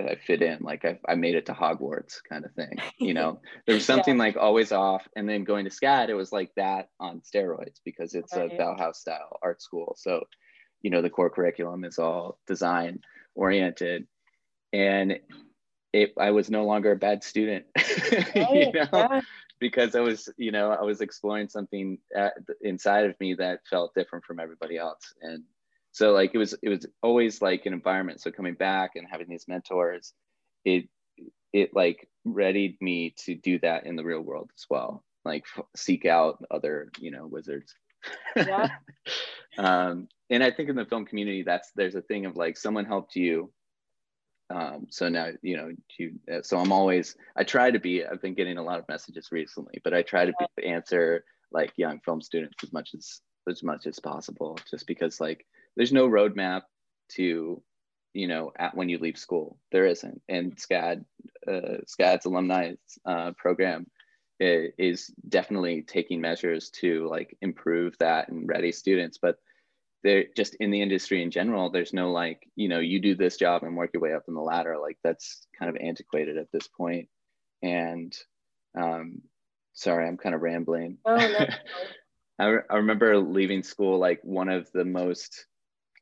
I 0.00 0.16
fit 0.16 0.42
in, 0.42 0.58
like 0.60 0.84
I, 0.84 0.98
I 1.06 1.14
made 1.14 1.34
it 1.34 1.46
to 1.46 1.52
Hogwarts 1.52 2.20
kind 2.28 2.44
of 2.44 2.52
thing. 2.52 2.78
You 2.98 3.14
know, 3.14 3.40
there 3.66 3.74
was 3.74 3.84
something 3.84 4.16
yeah. 4.16 4.22
like 4.22 4.36
always 4.36 4.70
off. 4.70 5.06
And 5.16 5.28
then 5.28 5.44
going 5.44 5.64
to 5.64 5.70
SCAD, 5.70 6.08
it 6.08 6.14
was 6.14 6.30
like 6.32 6.52
that 6.56 6.88
on 7.00 7.20
steroids 7.20 7.80
because 7.84 8.14
it's 8.14 8.34
right. 8.34 8.52
a 8.52 8.54
Bauhaus 8.54 8.94
style 8.94 9.38
art 9.42 9.60
school. 9.60 9.96
So, 9.98 10.24
you 10.82 10.90
know, 10.90 11.02
the 11.02 11.10
core 11.10 11.30
curriculum 11.30 11.84
is 11.84 11.98
all 11.98 12.38
design 12.46 13.00
oriented. 13.34 14.06
And 14.72 15.18
it, 15.92 16.12
I 16.18 16.30
was 16.30 16.48
no 16.48 16.64
longer 16.64 16.92
a 16.92 16.96
bad 16.96 17.24
student, 17.24 17.66
right. 17.76 18.34
you 18.54 18.72
know, 18.72 18.88
yeah. 18.92 19.20
Because 19.62 19.96
I 19.96 20.00
was, 20.00 20.28
you 20.36 20.52
know, 20.52 20.70
I 20.70 20.82
was 20.82 21.00
exploring 21.00 21.48
something 21.48 21.98
at, 22.14 22.34
inside 22.60 23.06
of 23.06 23.18
me 23.20 23.34
that 23.34 23.60
felt 23.70 23.94
different 23.94 24.24
from 24.26 24.40
everybody 24.40 24.76
else. 24.76 25.14
And 25.22 25.44
so 25.92 26.12
like 26.12 26.34
it 26.34 26.38
was 26.38 26.54
it 26.62 26.68
was 26.68 26.86
always 27.02 27.40
like 27.40 27.64
an 27.66 27.72
environment 27.72 28.20
so 28.20 28.30
coming 28.30 28.54
back 28.54 28.92
and 28.96 29.06
having 29.08 29.28
these 29.28 29.46
mentors 29.46 30.12
it 30.64 30.88
it 31.52 31.70
like 31.74 32.08
readied 32.24 32.76
me 32.80 33.14
to 33.18 33.34
do 33.34 33.58
that 33.60 33.86
in 33.86 33.94
the 33.94 34.04
real 34.04 34.20
world 34.20 34.50
as 34.56 34.66
well 34.68 35.04
like 35.24 35.44
f- 35.56 35.64
seek 35.76 36.04
out 36.04 36.42
other 36.50 36.90
you 36.98 37.10
know 37.10 37.26
wizards 37.26 37.74
yeah. 38.36 38.68
um 39.58 40.08
and 40.30 40.42
i 40.42 40.50
think 40.50 40.68
in 40.68 40.76
the 40.76 40.86
film 40.86 41.04
community 41.04 41.42
that's 41.42 41.70
there's 41.76 41.94
a 41.94 42.02
thing 42.02 42.26
of 42.26 42.36
like 42.36 42.56
someone 42.56 42.84
helped 42.84 43.14
you 43.14 43.52
um 44.52 44.86
so 44.90 45.08
now 45.08 45.28
you 45.42 45.56
know 45.56 45.70
you 45.98 46.12
uh, 46.32 46.42
so 46.42 46.58
i'm 46.58 46.72
always 46.72 47.16
i 47.36 47.44
try 47.44 47.70
to 47.70 47.78
be 47.78 48.04
i've 48.04 48.22
been 48.22 48.34
getting 48.34 48.58
a 48.58 48.62
lot 48.62 48.78
of 48.78 48.88
messages 48.88 49.28
recently 49.32 49.80
but 49.84 49.94
i 49.94 50.02
try 50.02 50.24
to 50.24 50.32
be, 50.38 50.66
answer 50.66 51.24
like 51.52 51.72
young 51.76 52.00
film 52.04 52.20
students 52.20 52.54
as 52.62 52.72
much 52.72 52.90
as 52.94 53.20
as 53.48 53.62
much 53.62 53.86
as 53.86 53.98
possible 53.98 54.58
just 54.70 54.86
because 54.86 55.20
like 55.20 55.46
there's 55.76 55.92
no 55.92 56.08
roadmap 56.08 56.62
to 57.08 57.62
you 58.14 58.28
know 58.28 58.52
at 58.58 58.76
when 58.76 58.88
you 58.88 58.98
leave 58.98 59.18
school. 59.18 59.58
There 59.70 59.86
isn't. 59.86 60.20
And 60.28 60.56
scad 60.56 61.04
uh, 61.46 61.78
scad's 61.86 62.26
alumni 62.26 62.74
uh, 63.04 63.32
program 63.36 63.86
is 64.40 65.12
definitely 65.28 65.82
taking 65.82 66.20
measures 66.20 66.70
to 66.70 67.06
like 67.08 67.36
improve 67.42 67.96
that 67.98 68.28
and 68.28 68.48
ready 68.48 68.72
students 68.72 69.16
but 69.16 69.36
they're 70.02 70.24
just 70.36 70.54
in 70.56 70.70
the 70.70 70.82
industry 70.82 71.22
in 71.22 71.30
general 71.30 71.70
there's 71.70 71.92
no 71.92 72.10
like 72.10 72.48
you 72.56 72.68
know 72.68 72.80
you 72.80 73.00
do 73.00 73.14
this 73.14 73.36
job 73.36 73.62
and 73.62 73.76
work 73.76 73.90
your 73.92 74.02
way 74.02 74.12
up 74.12 74.24
in 74.28 74.34
the 74.34 74.40
ladder. 74.40 74.76
Like 74.80 74.98
that's 75.04 75.46
kind 75.58 75.68
of 75.68 75.80
antiquated 75.80 76.36
at 76.36 76.50
this 76.52 76.68
point. 76.68 77.08
And 77.62 78.16
um 78.78 79.22
sorry 79.74 80.06
i'm 80.06 80.16
kind 80.16 80.34
of 80.34 80.42
rambling. 80.42 80.98
Oh, 81.04 81.16
no. 81.16 81.46
I, 82.38 82.46
re- 82.46 82.62
I 82.70 82.76
remember 82.76 83.18
leaving 83.18 83.62
school 83.62 83.98
like 83.98 84.20
one 84.22 84.48
of 84.48 84.70
the 84.72 84.84
most 84.84 85.46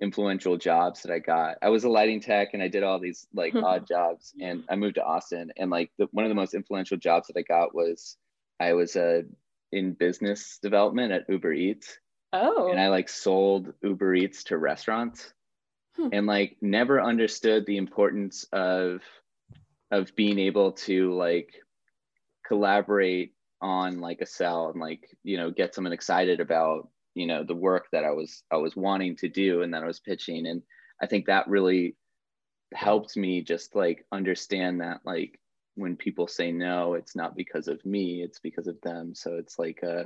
influential 0.00 0.56
jobs 0.56 1.02
that 1.02 1.12
i 1.12 1.18
got. 1.18 1.56
I 1.60 1.68
was 1.68 1.84
a 1.84 1.90
lighting 1.90 2.20
tech 2.20 2.50
and 2.54 2.62
i 2.62 2.68
did 2.68 2.82
all 2.82 2.98
these 2.98 3.26
like 3.34 3.54
odd 3.62 3.86
jobs 3.86 4.32
and 4.40 4.64
i 4.70 4.76
moved 4.76 4.94
to 4.94 5.04
austin. 5.04 5.52
And 5.56 5.70
like 5.70 5.90
the, 5.98 6.08
one 6.12 6.24
of 6.24 6.30
the 6.30 6.34
most 6.34 6.54
influential 6.54 6.96
jobs 6.96 7.26
that 7.26 7.38
i 7.38 7.42
got 7.42 7.74
was 7.74 8.16
i 8.60 8.72
was 8.72 8.96
uh, 8.96 9.22
in 9.72 9.92
business 9.92 10.58
development 10.62 11.12
at 11.12 11.28
uber 11.28 11.52
eats 11.52 11.98
oh. 12.32 12.68
and 12.70 12.80
I 12.80 12.88
like 12.88 13.08
sold 13.08 13.72
Uber 13.82 14.14
Eats 14.14 14.44
to 14.44 14.58
restaurants 14.58 15.32
Hmm. 15.96 16.08
and 16.12 16.26
like 16.26 16.56
never 16.60 17.00
understood 17.00 17.66
the 17.66 17.76
importance 17.76 18.44
of 18.52 19.02
of 19.90 20.14
being 20.14 20.38
able 20.38 20.72
to 20.72 21.12
like 21.14 21.52
collaborate 22.46 23.34
on 23.60 24.00
like 24.00 24.20
a 24.20 24.26
sell 24.26 24.70
and 24.70 24.80
like 24.80 25.08
you 25.24 25.36
know 25.36 25.50
get 25.50 25.74
someone 25.74 25.92
excited 25.92 26.40
about 26.40 26.88
you 27.14 27.26
know 27.26 27.42
the 27.42 27.56
work 27.56 27.86
that 27.92 28.04
I 28.04 28.12
was 28.12 28.42
I 28.50 28.56
was 28.56 28.76
wanting 28.76 29.16
to 29.16 29.28
do 29.28 29.62
and 29.62 29.74
that 29.74 29.82
I 29.82 29.86
was 29.86 30.00
pitching 30.00 30.46
and 30.46 30.62
I 31.02 31.06
think 31.06 31.26
that 31.26 31.48
really 31.48 31.96
helped 32.72 33.16
me 33.16 33.42
just 33.42 33.74
like 33.74 34.06
understand 34.12 34.80
that 34.80 35.00
like 35.04 35.40
when 35.74 35.96
people 35.96 36.28
say 36.28 36.52
no 36.52 36.94
it's 36.94 37.16
not 37.16 37.36
because 37.36 37.66
of 37.66 37.84
me 37.84 38.22
it's 38.22 38.38
because 38.38 38.68
of 38.68 38.80
them 38.82 39.14
so 39.14 39.34
it's 39.34 39.58
like 39.58 39.80
uh 39.82 40.04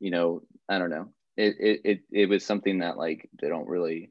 you 0.00 0.10
know 0.10 0.42
I 0.68 0.78
don't 0.78 0.90
know 0.90 1.12
it 1.36 1.56
it 1.58 1.80
it, 1.84 2.00
it 2.12 2.28
was 2.28 2.44
something 2.44 2.78
that 2.78 2.96
like 2.96 3.28
they 3.40 3.48
don't 3.48 3.68
really 3.68 4.10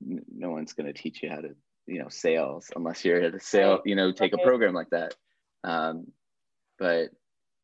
no 0.00 0.50
one's 0.50 0.72
going 0.72 0.86
to 0.86 0.92
teach 0.92 1.22
you 1.22 1.28
how 1.30 1.40
to 1.40 1.54
you 1.86 1.98
know 1.98 2.08
sales 2.08 2.70
unless 2.76 3.04
you're 3.04 3.20
at 3.20 3.34
a 3.34 3.40
sale 3.40 3.80
you 3.84 3.96
know 3.96 4.12
take 4.12 4.32
Okay. 4.32 4.42
a 4.42 4.46
program 4.46 4.74
like 4.74 4.90
that 4.90 5.14
um 5.64 6.06
but 6.78 7.10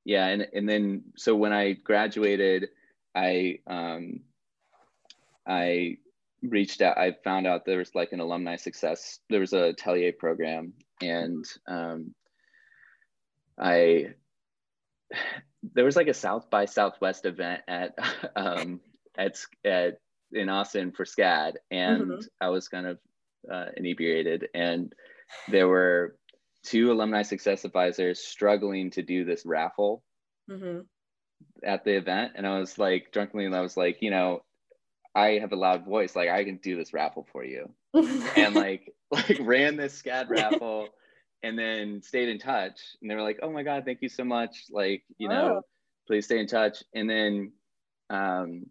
yeah 0.04 0.26
and 0.26 0.46
and 0.52 0.68
then 0.68 1.04
so 1.16 1.34
when 1.36 1.52
i 1.52 1.72
graduated 1.72 2.68
i 3.14 3.58
um 3.66 4.20
i 5.46 5.96
reached 6.42 6.82
out 6.82 6.98
i 6.98 7.14
found 7.22 7.46
out 7.46 7.64
there 7.64 7.78
was 7.78 7.94
like 7.94 8.12
an 8.12 8.20
alumni 8.20 8.56
success 8.56 9.20
there 9.30 9.40
was 9.40 9.52
a 9.52 9.68
atelier 9.68 10.12
program 10.12 10.72
and 11.00 11.44
um 11.68 12.14
i 13.58 14.06
there 15.72 15.84
was 15.84 15.96
like 15.96 16.08
a 16.08 16.14
south 16.14 16.50
by 16.50 16.64
southwest 16.66 17.24
event 17.24 17.62
at 17.68 17.94
um 18.36 18.80
at 19.16 19.38
at 19.64 19.98
in 20.32 20.48
austin 20.48 20.92
for 20.92 21.04
scad 21.04 21.54
and 21.70 22.02
Mhm. 22.02 22.28
i 22.40 22.48
was 22.48 22.68
kind 22.68 22.86
of 22.86 22.98
uh, 23.50 23.66
inebriated 23.76 24.48
and 24.54 24.92
there 25.50 25.68
were 25.68 26.16
two 26.64 26.90
alumni 26.92 27.22
success 27.22 27.64
advisors 27.64 28.18
struggling 28.24 28.90
to 28.90 29.02
do 29.02 29.24
this 29.24 29.44
raffle 29.46 30.02
hmm 30.48 30.80
at 31.62 31.84
the 31.84 31.96
event 31.96 32.32
and 32.36 32.46
i 32.46 32.58
was 32.58 32.78
like 32.78 33.10
drunkenly 33.12 33.44
and 33.44 33.54
i 33.54 33.60
was 33.60 33.76
like 33.76 33.98
you 34.00 34.10
know 34.10 34.42
i 35.14 35.38
have 35.40 35.52
a 35.52 35.56
loud 35.56 35.84
voice 35.84 36.16
like 36.16 36.28
i 36.28 36.44
can 36.44 36.56
do 36.56 36.76
this 36.76 36.92
raffle 36.92 37.26
for 37.32 37.44
you 37.44 37.72
and 38.36 38.54
like 38.54 38.92
like 39.10 39.38
ran 39.40 39.76
this 39.76 40.00
scad 40.00 40.28
raffle 40.28 40.88
and 41.44 41.58
then 41.58 42.02
stayed 42.02 42.28
in 42.28 42.38
touch 42.38 42.80
and 43.00 43.10
they 43.10 43.14
were 43.14 43.22
like 43.22 43.38
oh 43.42 43.50
my 43.50 43.62
god 43.62 43.84
thank 43.84 44.00
you 44.02 44.08
so 44.08 44.24
much 44.24 44.64
like 44.70 45.02
you 45.18 45.28
know 45.28 45.54
Wow. 45.54 45.62
please 46.06 46.24
stay 46.24 46.38
in 46.38 46.46
touch. 46.46 46.82
And 46.94 47.08
then 47.08 47.52
um 48.10 48.66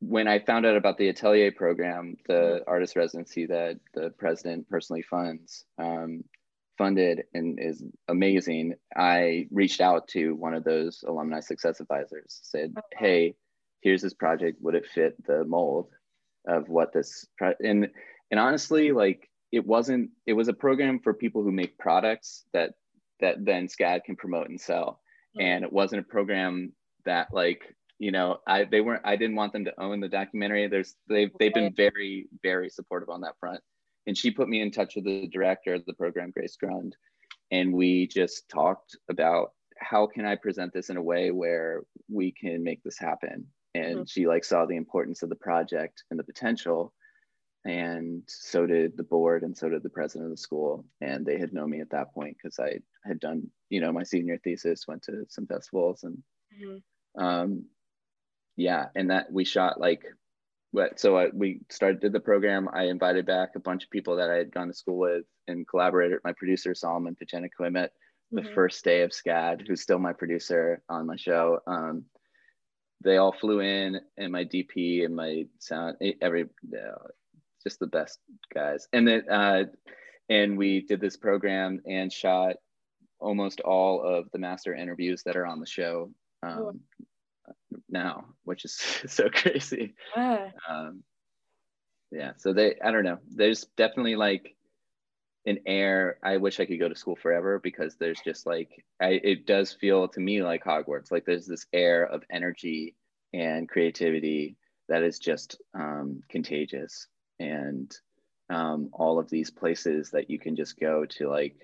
when 0.00 0.26
i 0.28 0.38
found 0.38 0.64
out 0.66 0.76
about 0.76 0.96
the 0.98 1.08
atelier 1.08 1.52
program 1.52 2.16
the 2.26 2.62
artist 2.66 2.96
residency 2.96 3.46
that 3.46 3.78
the 3.94 4.10
president 4.18 4.68
personally 4.68 5.02
funds 5.02 5.64
um 5.78 6.24
funded 6.78 7.24
and 7.34 7.58
is 7.60 7.82
amazing 8.08 8.74
i 8.96 9.46
reached 9.50 9.80
out 9.82 10.08
to 10.08 10.34
one 10.34 10.54
of 10.54 10.64
those 10.64 11.04
alumni 11.06 11.40
success 11.40 11.80
advisors 11.80 12.40
said 12.42 12.72
hey 12.98 13.34
here's 13.82 14.02
this 14.02 14.12
project. 14.14 14.58
Would 14.60 14.74
it 14.74 14.86
fit 14.86 15.16
the 15.26 15.42
mold 15.44 15.88
of 16.46 16.68
what 16.68 16.92
this 16.92 17.26
pro- 17.38 17.54
and 17.64 17.88
and 18.30 18.40
honestly 18.40 18.92
like 18.92 19.29
it 19.52 19.66
wasn't 19.66 20.10
it 20.26 20.32
was 20.32 20.48
a 20.48 20.52
program 20.52 21.00
for 21.00 21.12
people 21.14 21.42
who 21.42 21.52
make 21.52 21.78
products 21.78 22.44
that 22.52 22.74
that 23.20 23.44
then 23.44 23.66
scad 23.68 24.04
can 24.04 24.16
promote 24.16 24.48
and 24.48 24.60
sell. 24.60 25.00
And 25.38 25.64
it 25.64 25.72
wasn't 25.72 26.00
a 26.00 26.08
program 26.08 26.72
that 27.04 27.28
like 27.32 27.62
you 27.98 28.10
know 28.10 28.38
i 28.46 28.64
they 28.64 28.80
weren't 28.80 29.02
i 29.04 29.14
didn't 29.16 29.36
want 29.36 29.52
them 29.52 29.64
to 29.64 29.80
own 29.80 30.00
the 30.00 30.08
documentary. 30.08 30.66
There's 30.68 30.96
they've, 31.08 31.30
they've 31.38 31.54
been 31.54 31.72
very 31.74 32.26
very 32.42 32.68
supportive 32.68 33.10
on 33.10 33.20
that 33.22 33.38
front. 33.38 33.60
And 34.06 34.16
she 34.16 34.30
put 34.30 34.48
me 34.48 34.60
in 34.60 34.70
touch 34.70 34.96
with 34.96 35.04
the 35.04 35.28
director 35.28 35.74
of 35.74 35.84
the 35.86 35.94
program 35.94 36.30
grace 36.30 36.56
grund 36.56 36.96
and 37.50 37.72
we 37.72 38.06
just 38.06 38.48
talked 38.48 38.96
about 39.08 39.52
how 39.78 40.06
can 40.06 40.24
i 40.26 40.34
present 40.36 40.72
this 40.72 40.90
in 40.90 40.96
a 40.96 41.02
way 41.02 41.30
where 41.30 41.82
we 42.08 42.32
can 42.32 42.62
make 42.62 42.82
this 42.82 42.98
happen. 42.98 43.46
And 43.74 44.00
Mhm. 44.00 44.10
she 44.10 44.26
like 44.26 44.44
saw 44.44 44.66
the 44.66 44.76
importance 44.76 45.22
of 45.22 45.28
the 45.28 45.36
project 45.36 46.02
and 46.10 46.18
the 46.18 46.24
potential 46.24 46.92
and 47.64 48.22
so 48.26 48.66
did 48.66 48.96
the 48.96 49.02
board 49.02 49.42
and 49.42 49.56
so 49.56 49.68
did 49.68 49.82
the 49.82 49.88
president 49.90 50.24
of 50.26 50.30
the 50.30 50.36
school 50.36 50.84
and 51.02 51.26
they 51.26 51.38
had 51.38 51.52
known 51.52 51.68
me 51.70 51.80
at 51.80 51.90
that 51.90 52.12
point 52.14 52.36
because 52.36 52.58
i 52.58 52.78
had 53.04 53.20
done 53.20 53.42
you 53.68 53.80
know 53.80 53.92
my 53.92 54.02
senior 54.02 54.38
thesis 54.42 54.88
went 54.88 55.02
to 55.02 55.24
some 55.28 55.46
festivals 55.46 56.02
and 56.04 56.22
Mhm. 56.58 56.82
um 57.18 57.64
yeah 58.56 58.86
and 58.96 59.10
that 59.10 59.30
we 59.32 59.44
shot 59.44 59.78
like 59.80 60.04
what 60.72 60.98
so 61.00 61.18
I, 61.18 61.28
we 61.34 61.60
started 61.70 62.12
the 62.12 62.20
program 62.20 62.68
i 62.72 62.84
invited 62.84 63.26
back 63.26 63.50
a 63.56 63.60
bunch 63.60 63.84
of 63.84 63.90
people 63.90 64.16
that 64.16 64.30
i 64.30 64.36
had 64.36 64.52
gone 64.52 64.68
to 64.68 64.74
school 64.74 64.98
with 64.98 65.24
and 65.48 65.66
collaborated 65.68 66.20
my 66.24 66.32
producer 66.32 66.74
solomon 66.74 67.16
Pachenico 67.16 67.66
I 67.66 67.70
met 67.70 67.92
the 68.32 68.42
Mhm. 68.42 68.54
first 68.54 68.84
day 68.84 69.02
of 69.02 69.10
scad 69.10 69.66
who's 69.66 69.82
still 69.82 69.98
my 69.98 70.12
producer 70.12 70.82
on 70.88 71.06
my 71.06 71.16
show 71.16 71.60
um 71.66 72.04
they 73.02 73.16
all 73.16 73.32
flew 73.32 73.60
in 73.60 74.00
and 74.16 74.32
my 74.32 74.44
dp 74.44 75.04
and 75.04 75.14
my 75.14 75.46
sound 75.58 75.96
every 76.20 76.44
uh, 76.44 77.08
just 77.62 77.78
the 77.78 77.86
best 77.86 78.18
guys 78.54 78.88
and 78.92 79.06
then 79.06 79.28
uh 79.30 79.64
and 80.28 80.56
we 80.56 80.80
did 80.82 81.00
this 81.00 81.16
program 81.16 81.80
and 81.86 82.12
shot 82.12 82.56
almost 83.18 83.60
all 83.60 84.02
of 84.02 84.30
the 84.32 84.38
master 84.38 84.74
interviews 84.74 85.22
that 85.24 85.36
are 85.36 85.46
on 85.46 85.60
the 85.60 85.66
show 85.66 86.10
um, 86.42 86.80
now, 87.88 88.24
which 88.44 88.64
is 88.64 88.74
so 89.06 89.28
crazy. 89.28 89.94
Yeah. 90.16 90.50
Um, 90.68 91.02
yeah, 92.10 92.32
so 92.38 92.52
they, 92.52 92.74
I 92.82 92.90
don't 92.90 93.04
know, 93.04 93.18
there's 93.30 93.66
definitely 93.76 94.16
like 94.16 94.56
an 95.46 95.58
air. 95.66 96.18
I 96.22 96.38
wish 96.38 96.58
I 96.58 96.64
could 96.64 96.80
go 96.80 96.88
to 96.88 96.96
school 96.96 97.16
forever 97.16 97.60
because 97.60 97.96
there's 97.96 98.20
just 98.20 98.46
like, 98.46 98.84
I, 99.00 99.20
it 99.22 99.46
does 99.46 99.72
feel 99.72 100.08
to 100.08 100.20
me 100.20 100.42
like 100.42 100.64
Hogwarts. 100.64 101.12
Like 101.12 101.24
there's 101.24 101.46
this 101.46 101.66
air 101.72 102.04
of 102.04 102.24
energy 102.30 102.96
and 103.32 103.68
creativity 103.68 104.56
that 104.88 105.04
is 105.04 105.20
just 105.20 105.60
um, 105.72 106.22
contagious. 106.28 107.06
And 107.40 107.92
um, 108.48 108.90
all 108.92 109.18
of 109.18 109.28
these 109.30 109.50
places 109.50 110.10
that 110.10 110.30
you 110.30 110.38
can 110.38 110.54
just 110.54 110.78
go 110.78 111.04
to 111.06 111.28
like 111.28 111.56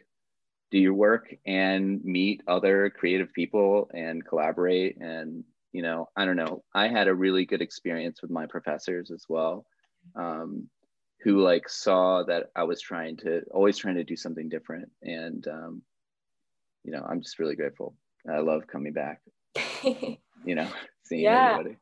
do 0.73 0.79
your 0.79 0.95
work 0.95 1.33
and 1.47 2.05
meet 2.05 2.43
other 2.49 2.91
creative 2.91 3.33
people 3.33 3.89
and 3.95 4.27
collaborate. 4.27 5.01
And 5.01 5.45
you 5.77 5.83
know 5.83 6.09
i 6.17 6.25
don't 6.25 6.37
know 6.37 6.65
i 6.75 6.89
had 6.89 7.07
a 7.07 7.15
really 7.15 7.45
good 7.45 7.61
experience 7.61 8.23
with 8.23 8.31
my 8.31 8.47
professors 8.47 9.11
as 9.11 9.27
well 9.29 9.67
um, 10.15 10.71
who 11.23 11.43
like 11.43 11.69
saw 11.69 12.23
that 12.23 12.45
i 12.57 12.63
was 12.63 12.81
trying 12.81 13.15
to 13.19 13.43
always 13.53 13.77
trying 13.77 13.97
to 13.97 14.05
do 14.05 14.17
something 14.17 14.49
different. 14.49 14.89
And 15.03 15.47
um, 15.47 15.83
you 16.85 16.93
know 16.93 17.05
i'm 17.07 17.21
just 17.21 17.39
really 17.39 17.57
grateful. 17.57 17.95
I 18.27 18.39
love 18.39 18.67
coming 18.67 18.95
back 18.95 19.21
you 19.83 20.55
know 20.55 20.69
seeing 21.05 21.25
Yeah. 21.25 21.59
everybody 21.59 21.77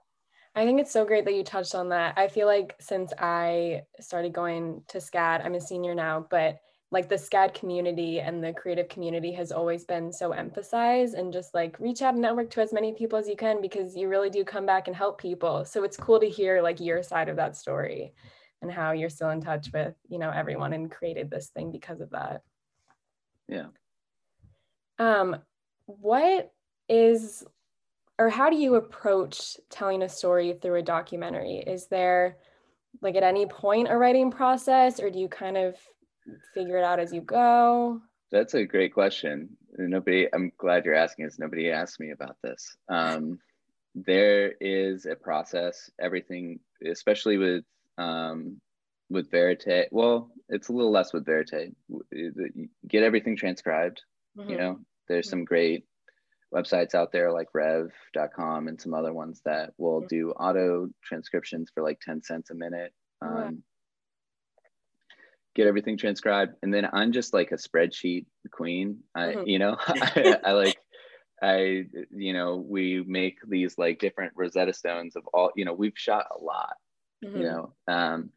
I 0.54 0.64
think 0.64 0.80
it's 0.80 0.92
so 0.92 1.04
great 1.04 1.24
that 1.24 1.34
you 1.34 1.42
touched 1.42 1.74
on 1.74 1.88
that. 1.88 2.16
I 2.16 2.28
feel 2.28 2.46
like 2.46 2.76
since 2.78 3.12
I 3.18 3.82
started 4.00 4.32
going 4.32 4.82
to 4.88 4.98
SCAD, 4.98 5.44
I'm 5.44 5.54
a 5.54 5.60
senior 5.60 5.94
now, 5.94 6.26
but 6.30 6.60
like 6.92 7.08
the 7.08 7.16
SCAD 7.16 7.54
community 7.54 8.20
and 8.20 8.42
the 8.42 8.52
creative 8.52 8.88
community 8.88 9.32
has 9.32 9.50
always 9.50 9.84
been 9.84 10.12
so 10.12 10.30
emphasized 10.30 11.14
and 11.14 11.32
just 11.32 11.52
like 11.52 11.80
reach 11.80 12.02
out 12.02 12.14
and 12.14 12.22
network 12.22 12.50
to 12.50 12.60
as 12.60 12.72
many 12.72 12.92
people 12.92 13.18
as 13.18 13.28
you 13.28 13.34
can 13.34 13.60
because 13.60 13.96
you 13.96 14.08
really 14.08 14.30
do 14.30 14.44
come 14.44 14.64
back 14.64 14.86
and 14.86 14.94
help 14.94 15.20
people. 15.20 15.64
So 15.64 15.82
it's 15.82 15.96
cool 15.96 16.20
to 16.20 16.28
hear 16.28 16.62
like 16.62 16.78
your 16.78 17.02
side 17.02 17.28
of 17.28 17.36
that 17.36 17.56
story 17.56 18.14
and 18.62 18.70
how 18.70 18.92
you're 18.92 19.10
still 19.10 19.30
in 19.30 19.40
touch 19.40 19.72
with, 19.72 19.94
you 20.08 20.20
know, 20.20 20.30
everyone 20.30 20.72
and 20.72 20.88
created 20.88 21.30
this 21.30 21.48
thing 21.48 21.72
because 21.72 22.00
of 22.00 22.10
that. 22.10 22.42
Yeah. 23.48 23.66
Um, 25.00 25.36
what 25.86 26.52
is 26.88 27.44
or 28.18 28.28
how 28.28 28.50
do 28.50 28.56
you 28.56 28.76
approach 28.76 29.56
telling 29.70 30.02
a 30.02 30.08
story 30.08 30.56
through 30.60 30.76
a 30.76 30.82
documentary? 30.82 31.56
Is 31.58 31.86
there 31.86 32.36
like 33.02 33.16
at 33.16 33.22
any 33.22 33.46
point 33.46 33.88
a 33.90 33.96
writing 33.96 34.30
process 34.30 35.00
or 35.00 35.10
do 35.10 35.18
you 35.18 35.28
kind 35.28 35.56
of 35.56 35.76
figure 36.54 36.78
it 36.78 36.84
out 36.84 37.00
as 37.00 37.12
you 37.12 37.20
go? 37.20 38.00
That's 38.30 38.54
a 38.54 38.64
great 38.64 38.94
question. 38.94 39.48
Nobody, 39.76 40.28
I'm 40.32 40.52
glad 40.58 40.84
you're 40.84 40.94
asking 40.94 41.26
this. 41.26 41.38
Nobody 41.38 41.70
asked 41.70 42.00
me 42.00 42.10
about 42.10 42.36
this. 42.42 42.76
Um, 42.88 43.38
there 43.94 44.54
is 44.60 45.06
a 45.06 45.14
process. 45.14 45.90
Everything, 46.00 46.60
especially 46.84 47.38
with 47.38 47.64
um, 47.96 48.60
with 49.10 49.30
Verite. 49.30 49.86
Well, 49.92 50.30
it's 50.48 50.68
a 50.68 50.72
little 50.72 50.90
less 50.90 51.12
with 51.12 51.26
Verite. 51.26 51.74
Get 52.88 53.02
everything 53.02 53.36
transcribed. 53.36 54.02
Mm-hmm. 54.36 54.50
You 54.50 54.56
know, 54.56 54.80
there's 55.08 55.26
mm-hmm. 55.26 55.30
some 55.30 55.44
great 55.44 55.84
websites 56.54 56.94
out 56.94 57.12
there 57.12 57.32
like 57.32 57.48
rev.com 57.52 58.68
and 58.68 58.80
some 58.80 58.94
other 58.94 59.12
ones 59.12 59.40
that 59.44 59.72
will 59.76 60.00
do 60.02 60.30
auto 60.32 60.88
transcriptions 61.02 61.70
for 61.74 61.82
like 61.82 62.00
10 62.00 62.22
cents 62.22 62.50
a 62.50 62.54
minute. 62.54 62.92
Um, 63.20 63.62
Get 65.54 65.66
everything 65.66 65.96
transcribed. 65.96 66.54
And 66.62 66.72
then 66.72 66.88
I'm 66.92 67.12
just 67.12 67.32
like 67.32 67.52
a 67.52 67.56
spreadsheet 67.56 68.26
queen. 68.50 68.98
I, 69.14 69.26
mm-hmm. 69.26 69.46
you 69.48 69.58
know, 69.58 69.76
I, 69.86 70.38
I 70.44 70.52
like, 70.52 70.78
I, 71.42 71.84
you 72.10 72.32
know, 72.32 72.56
we 72.56 73.04
make 73.06 73.38
these 73.46 73.78
like 73.78 73.98
different 73.98 74.32
Rosetta 74.36 74.72
Stones 74.72 75.16
of 75.16 75.24
all, 75.32 75.50
you 75.56 75.64
know, 75.64 75.74
we've 75.74 75.96
shot 75.96 76.26
a 76.36 76.42
lot, 76.42 76.74
mm-hmm. 77.24 77.36
you 77.36 77.44
know, 77.44 77.72
um, 77.88 78.30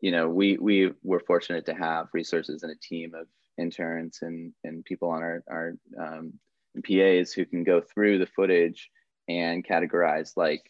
you 0.00 0.10
know, 0.10 0.28
we, 0.28 0.58
we 0.58 0.92
were 1.02 1.22
fortunate 1.26 1.66
to 1.66 1.74
have 1.74 2.08
resources 2.12 2.62
and 2.62 2.70
a 2.70 2.76
team 2.76 3.14
of 3.14 3.26
interns 3.58 4.18
and, 4.22 4.52
and 4.62 4.84
people 4.84 5.08
on 5.10 5.22
our, 5.22 5.42
our 5.48 5.72
um, 5.98 6.34
PAs 6.82 7.32
who 7.32 7.44
can 7.44 7.64
go 7.64 7.80
through 7.80 8.18
the 8.18 8.26
footage 8.26 8.90
and 9.28 9.66
categorize, 9.66 10.32
like 10.36 10.68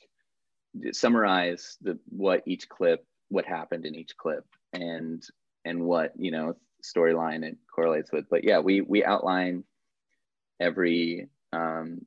summarize 0.93 1.77
the, 1.81 1.99
what 2.09 2.43
each 2.47 2.69
clip, 2.69 3.05
what 3.29 3.45
happened 3.45 3.87
in 3.87 3.95
each 3.95 4.17
clip 4.17 4.45
and, 4.73 5.23
and 5.65 5.83
what, 5.83 6.13
you 6.17 6.31
know, 6.31 6.57
storyline 6.83 7.45
it 7.45 7.57
correlates 7.75 8.13
with. 8.13 8.27
But 8.29 8.45
yeah, 8.45 8.59
we, 8.59 8.81
we 8.81 9.05
outline 9.05 9.65
every 10.61 11.29
um, 11.53 12.01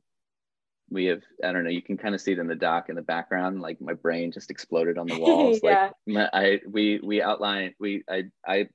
we 0.89 1.05
have 1.05 1.21
i 1.43 1.51
don't 1.51 1.63
know 1.63 1.69
you 1.69 1.81
can 1.81 1.97
kind 1.97 2.15
of 2.15 2.21
see 2.21 2.31
it 2.31 2.39
in 2.39 2.47
the 2.47 2.55
doc 2.55 2.89
in 2.89 2.95
the 2.95 3.01
background 3.01 3.61
like 3.61 3.81
my 3.81 3.93
brain 3.93 4.31
just 4.31 4.49
exploded 4.49 4.97
on 4.97 5.07
the 5.07 5.19
walls 5.19 5.59
yeah. 5.63 5.69
like 5.83 5.93
my, 6.05 6.29
i 6.33 6.59
we 6.69 6.99
we 7.03 7.21
outline 7.21 7.73
we 7.79 8.03
i 8.09 8.23
i 8.47 8.67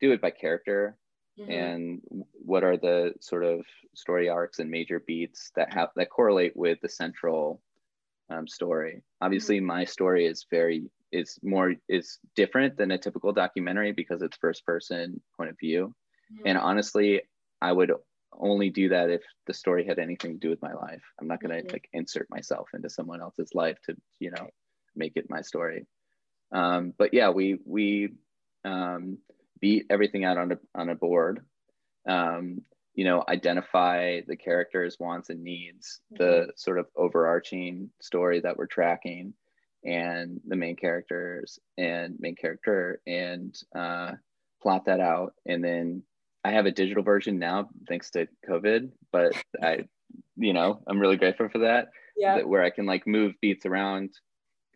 do 0.00 0.12
it 0.12 0.20
by 0.20 0.30
character 0.30 0.96
mm-hmm. 1.38 1.50
and 1.50 2.00
what 2.32 2.64
are 2.64 2.76
the 2.76 3.14
sort 3.20 3.44
of 3.44 3.64
story 3.94 4.28
arcs 4.28 4.58
and 4.58 4.70
major 4.70 5.00
beats 5.00 5.50
that 5.56 5.72
have 5.72 5.90
that 5.96 6.10
correlate 6.10 6.56
with 6.56 6.80
the 6.80 6.88
central 6.88 7.60
um, 8.30 8.46
story 8.46 9.02
obviously 9.20 9.56
mm-hmm. 9.56 9.66
my 9.66 9.84
story 9.84 10.26
is 10.26 10.46
very 10.50 10.90
is 11.10 11.38
more 11.42 11.74
is 11.88 12.18
different 12.36 12.76
than 12.76 12.90
a 12.90 12.98
typical 12.98 13.32
documentary 13.32 13.92
because 13.92 14.20
it's 14.20 14.36
first 14.36 14.66
person 14.66 15.20
point 15.36 15.50
of 15.50 15.58
view 15.58 15.94
mm-hmm. 16.32 16.46
and 16.46 16.58
honestly 16.58 17.22
i 17.62 17.72
would 17.72 17.92
only 18.38 18.70
do 18.70 18.90
that 18.90 19.10
if 19.10 19.22
the 19.46 19.54
story 19.54 19.86
had 19.86 19.98
anything 19.98 20.34
to 20.34 20.38
do 20.38 20.50
with 20.50 20.62
my 20.62 20.72
life. 20.72 21.02
I'm 21.20 21.28
not 21.28 21.40
going 21.40 21.50
to 21.50 21.62
mm-hmm. 21.62 21.72
like 21.72 21.88
insert 21.92 22.28
myself 22.30 22.68
into 22.74 22.90
someone 22.90 23.20
else's 23.20 23.54
life 23.54 23.78
to, 23.86 23.96
you 24.20 24.30
know, 24.30 24.48
make 24.94 25.12
it 25.16 25.30
my 25.30 25.42
story. 25.42 25.86
Um, 26.52 26.94
but 26.96 27.14
yeah, 27.14 27.30
we 27.30 27.58
we 27.64 28.10
um, 28.64 29.18
beat 29.60 29.86
everything 29.90 30.24
out 30.24 30.38
on 30.38 30.52
a 30.52 30.58
on 30.74 30.88
a 30.88 30.94
board. 30.94 31.40
Um, 32.08 32.62
you 32.94 33.04
know, 33.04 33.22
identify 33.28 34.22
the 34.26 34.36
characters' 34.36 34.96
wants 34.98 35.30
and 35.30 35.44
needs, 35.44 36.00
mm-hmm. 36.12 36.22
the 36.22 36.52
sort 36.56 36.78
of 36.78 36.86
overarching 36.96 37.90
story 38.00 38.40
that 38.40 38.56
we're 38.56 38.66
tracking, 38.66 39.34
and 39.84 40.40
the 40.46 40.56
main 40.56 40.76
characters 40.76 41.58
and 41.76 42.16
main 42.18 42.34
character, 42.34 43.00
and 43.06 43.54
uh, 43.76 44.12
plot 44.62 44.86
that 44.86 45.00
out, 45.00 45.34
and 45.46 45.62
then 45.62 46.02
I 46.44 46.52
have 46.52 46.66
a 46.66 46.70
digital 46.70 47.02
version 47.02 47.38
now 47.38 47.68
thanks 47.88 48.10
to 48.10 48.26
COVID, 48.48 48.90
but 49.12 49.32
I, 49.62 49.80
you 50.36 50.52
know, 50.52 50.82
I'm 50.86 51.00
really 51.00 51.16
grateful 51.16 51.48
for 51.48 51.58
that. 51.58 51.88
Yeah. 52.16 52.36
That 52.36 52.48
where 52.48 52.64
I 52.64 52.70
can 52.70 52.86
like 52.86 53.06
move 53.06 53.34
beats 53.40 53.66
around, 53.66 54.10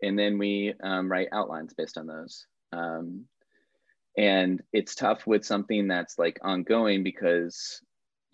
and 0.00 0.18
then 0.18 0.38
we 0.38 0.74
um, 0.82 1.10
write 1.10 1.28
outlines 1.32 1.74
based 1.74 1.98
on 1.98 2.06
those. 2.06 2.46
Um, 2.72 3.24
and 4.16 4.62
it's 4.72 4.94
tough 4.94 5.26
with 5.26 5.44
something 5.44 5.88
that's 5.88 6.18
like 6.18 6.38
ongoing 6.42 7.02
because, 7.02 7.80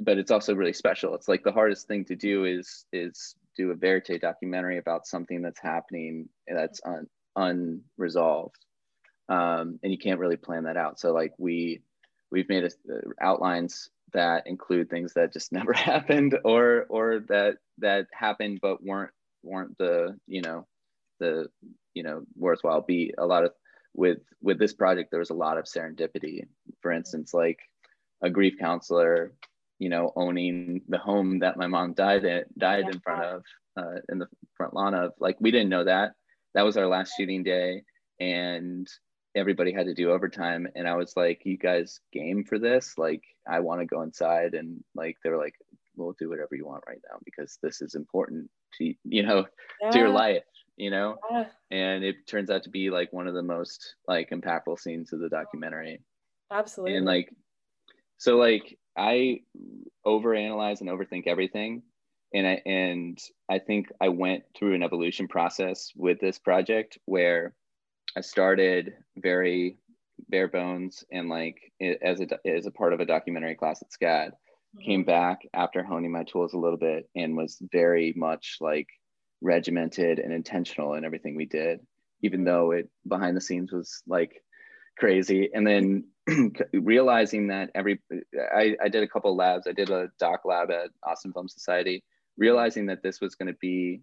but 0.01 0.19
it's 0.19 0.31
also 0.31 0.55
really 0.55 0.73
special. 0.73 1.15
It's 1.15 1.29
like 1.29 1.45
the 1.45 1.53
hardest 1.53 1.87
thing 1.87 2.05
to 2.07 2.17
do 2.17 2.45
is 2.45 2.85
is 2.93 3.35
do 3.57 3.71
a 3.71 3.75
verite 3.75 4.21
documentary 4.21 4.79
about 4.79 5.07
something 5.07 5.43
that's 5.43 5.61
happening 5.61 6.29
that's 6.47 6.81
un, 6.85 7.07
unresolved, 7.37 8.65
um, 9.29 9.79
and 9.83 9.93
you 9.93 9.99
can't 9.99 10.21
really 10.21 10.37
plan 10.37 10.65
that 10.65 10.77
out. 10.77 10.99
So 10.99 11.13
like 11.13 11.33
we 11.39 11.83
we've 12.31 12.49
made 12.49 12.65
a, 12.65 12.67
uh, 12.67 13.01
outlines 13.21 13.91
that 14.13 14.47
include 14.47 14.91
things 14.91 15.15
that 15.15 15.33
just 15.33 15.53
never 15.53 15.73
happened 15.73 16.39
or 16.45 16.87
or 16.89 17.21
that 17.29 17.57
that 17.79 18.07
happened 18.13 18.59
but 18.61 18.83
weren't 18.83 19.13
weren't 19.43 19.77
the 19.79 20.17
you 20.27 20.43
know 20.43 20.67
the 21.21 21.47
you 21.95 22.03
know 22.03 22.23
worthwhile 22.37 22.81
be 22.81 23.15
a 23.19 23.27
lot 23.27 23.45
of 23.45 23.53
with 23.99 24.19
with 24.41 24.61
this 24.61 24.73
project 24.73 25.11
there 25.11 25.19
was 25.19 25.31
a 25.31 25.35
lot 25.35 25.59
of 25.59 25.65
serendipity 25.65 26.47
for 26.81 26.93
instance 26.93 27.35
like 27.35 27.59
a 28.23 28.31
grief 28.31 28.55
counselor 28.59 29.33
you 29.81 29.89
know 29.89 30.13
owning 30.15 30.81
the 30.89 30.99
home 30.99 31.41
that 31.41 31.57
my 31.57 31.67
mom 31.67 31.93
died 31.95 32.25
in 32.25 32.45
died 32.57 32.85
yeah. 32.85 32.93
in 32.93 33.01
front 33.01 33.25
of 33.25 33.43
uh, 33.77 33.99
in 34.09 34.19
the 34.19 34.29
front 34.57 34.73
lawn 34.73 34.95
of 34.95 35.13
like 35.19 35.37
we 35.41 35.51
didn't 35.51 35.69
know 35.69 35.83
that 35.83 36.13
that 36.55 36.65
was 36.65 36.77
our 36.77 36.87
last 36.87 37.13
shooting 37.17 37.43
day 37.43 37.83
and 38.21 38.87
everybody 39.35 39.73
had 39.73 39.87
to 39.87 39.95
do 39.95 40.13
overtime 40.13 40.69
and 40.77 40.87
i 40.87 40.95
was 40.95 41.13
like 41.17 41.43
you 41.45 41.59
guys 41.59 41.99
game 42.13 42.45
for 42.45 42.59
this 42.59 42.95
like 42.99 43.23
i 43.49 43.59
want 43.59 43.81
to 43.81 43.87
go 43.87 44.03
inside 44.03 44.55
and 44.55 44.83
like 44.95 45.17
they 45.25 45.31
were 45.31 45.45
like 45.45 45.55
we'll 45.97 46.15
do 46.21 46.29
whatever 46.29 46.55
you 46.55 46.65
want 46.65 46.85
right 46.87 47.01
now 47.11 47.19
because 47.25 47.59
this 47.65 47.83
is 47.83 47.97
important 47.97 48.49
to 48.77 48.95
you 49.05 49.25
know 49.25 49.45
yeah. 49.83 49.91
to 49.91 49.99
your 49.99 50.11
life 50.11 50.45
you 50.79 50.91
know 50.91 51.17
yeah. 51.31 51.45
and 51.71 52.05
it 52.05 52.27
turns 52.27 52.51
out 52.51 52.63
to 52.63 52.71
be 52.71 52.91
like 52.91 53.13
one 53.13 53.27
of 53.27 53.35
the 53.35 53.43
most 53.43 53.95
like 54.07 54.31
impactful 54.31 54.79
scenes 54.79 55.13
of 55.13 55.21
the 55.21 55.29
documentary 55.29 56.01
absolutely 56.51 56.97
and 56.97 57.05
like 57.05 57.31
so 58.17 58.37
like 58.37 58.79
i 58.97 59.41
overanalyze 60.07 60.81
and 60.81 60.89
overthink 60.89 61.27
everything 61.27 61.83
and 62.33 62.47
i 62.47 62.63
and 62.65 63.19
i 63.51 63.59
think 63.59 63.89
i 64.01 64.09
went 64.09 64.45
through 64.57 64.75
an 64.75 64.83
evolution 64.83 65.29
process 65.29 65.93
with 65.97 66.19
this 66.21 66.39
project 66.39 66.99
where 67.05 67.55
I 68.17 68.21
started 68.21 68.95
very 69.17 69.77
bare 70.29 70.49
bones 70.49 71.05
and 71.13 71.29
like 71.29 71.57
as 72.03 72.21
a 72.21 72.27
as 72.49 72.67
a 72.67 72.71
part 72.71 72.93
of 72.93 73.01
a 73.01 73.07
documentary 73.07 73.55
class 73.55 73.83
at 73.83 73.91
SCAD. 73.91 74.31
Mm-hmm. 74.31 74.85
Came 74.85 75.05
back 75.05 75.43
after 75.55 75.83
honing 75.83 76.13
my 76.13 76.25
tools 76.25 76.53
a 76.53 76.59
little 76.59 76.79
bit 76.79 77.09
and 77.15 77.37
was 77.37 77.63
very 77.73 78.13
much 78.17 78.57
like 78.61 78.89
regimented 79.41 80.19
and 80.19 80.33
intentional 80.33 80.95
in 80.95 81.05
everything 81.05 81.37
we 81.37 81.47
did, 81.47 81.81
even 82.23 82.45
though 82.45 82.73
it 82.73 82.89
behind 83.07 83.37
the 83.37 83.41
scenes 83.41 83.73
was 83.73 84.03
like 84.07 84.43
crazy. 84.99 85.51
And 85.53 85.67
then 85.67 86.05
realizing 86.73 87.49
that 87.49 87.71
every 87.75 88.01
I, 88.55 88.77
I 88.83 88.89
did 88.89 89.03
a 89.03 89.09
couple 89.09 89.35
labs. 89.37 89.67
I 89.67 89.73
did 89.73 89.91
a 89.91 90.11
doc 90.19 90.41
lab 90.45 90.71
at 90.71 90.91
Austin 91.03 91.33
Film 91.33 91.49
Society, 91.49 92.05
realizing 92.37 92.87
that 92.87 93.03
this 93.03 93.21
was 93.21 93.35
going 93.35 93.53
to 93.53 93.59
be 93.61 94.03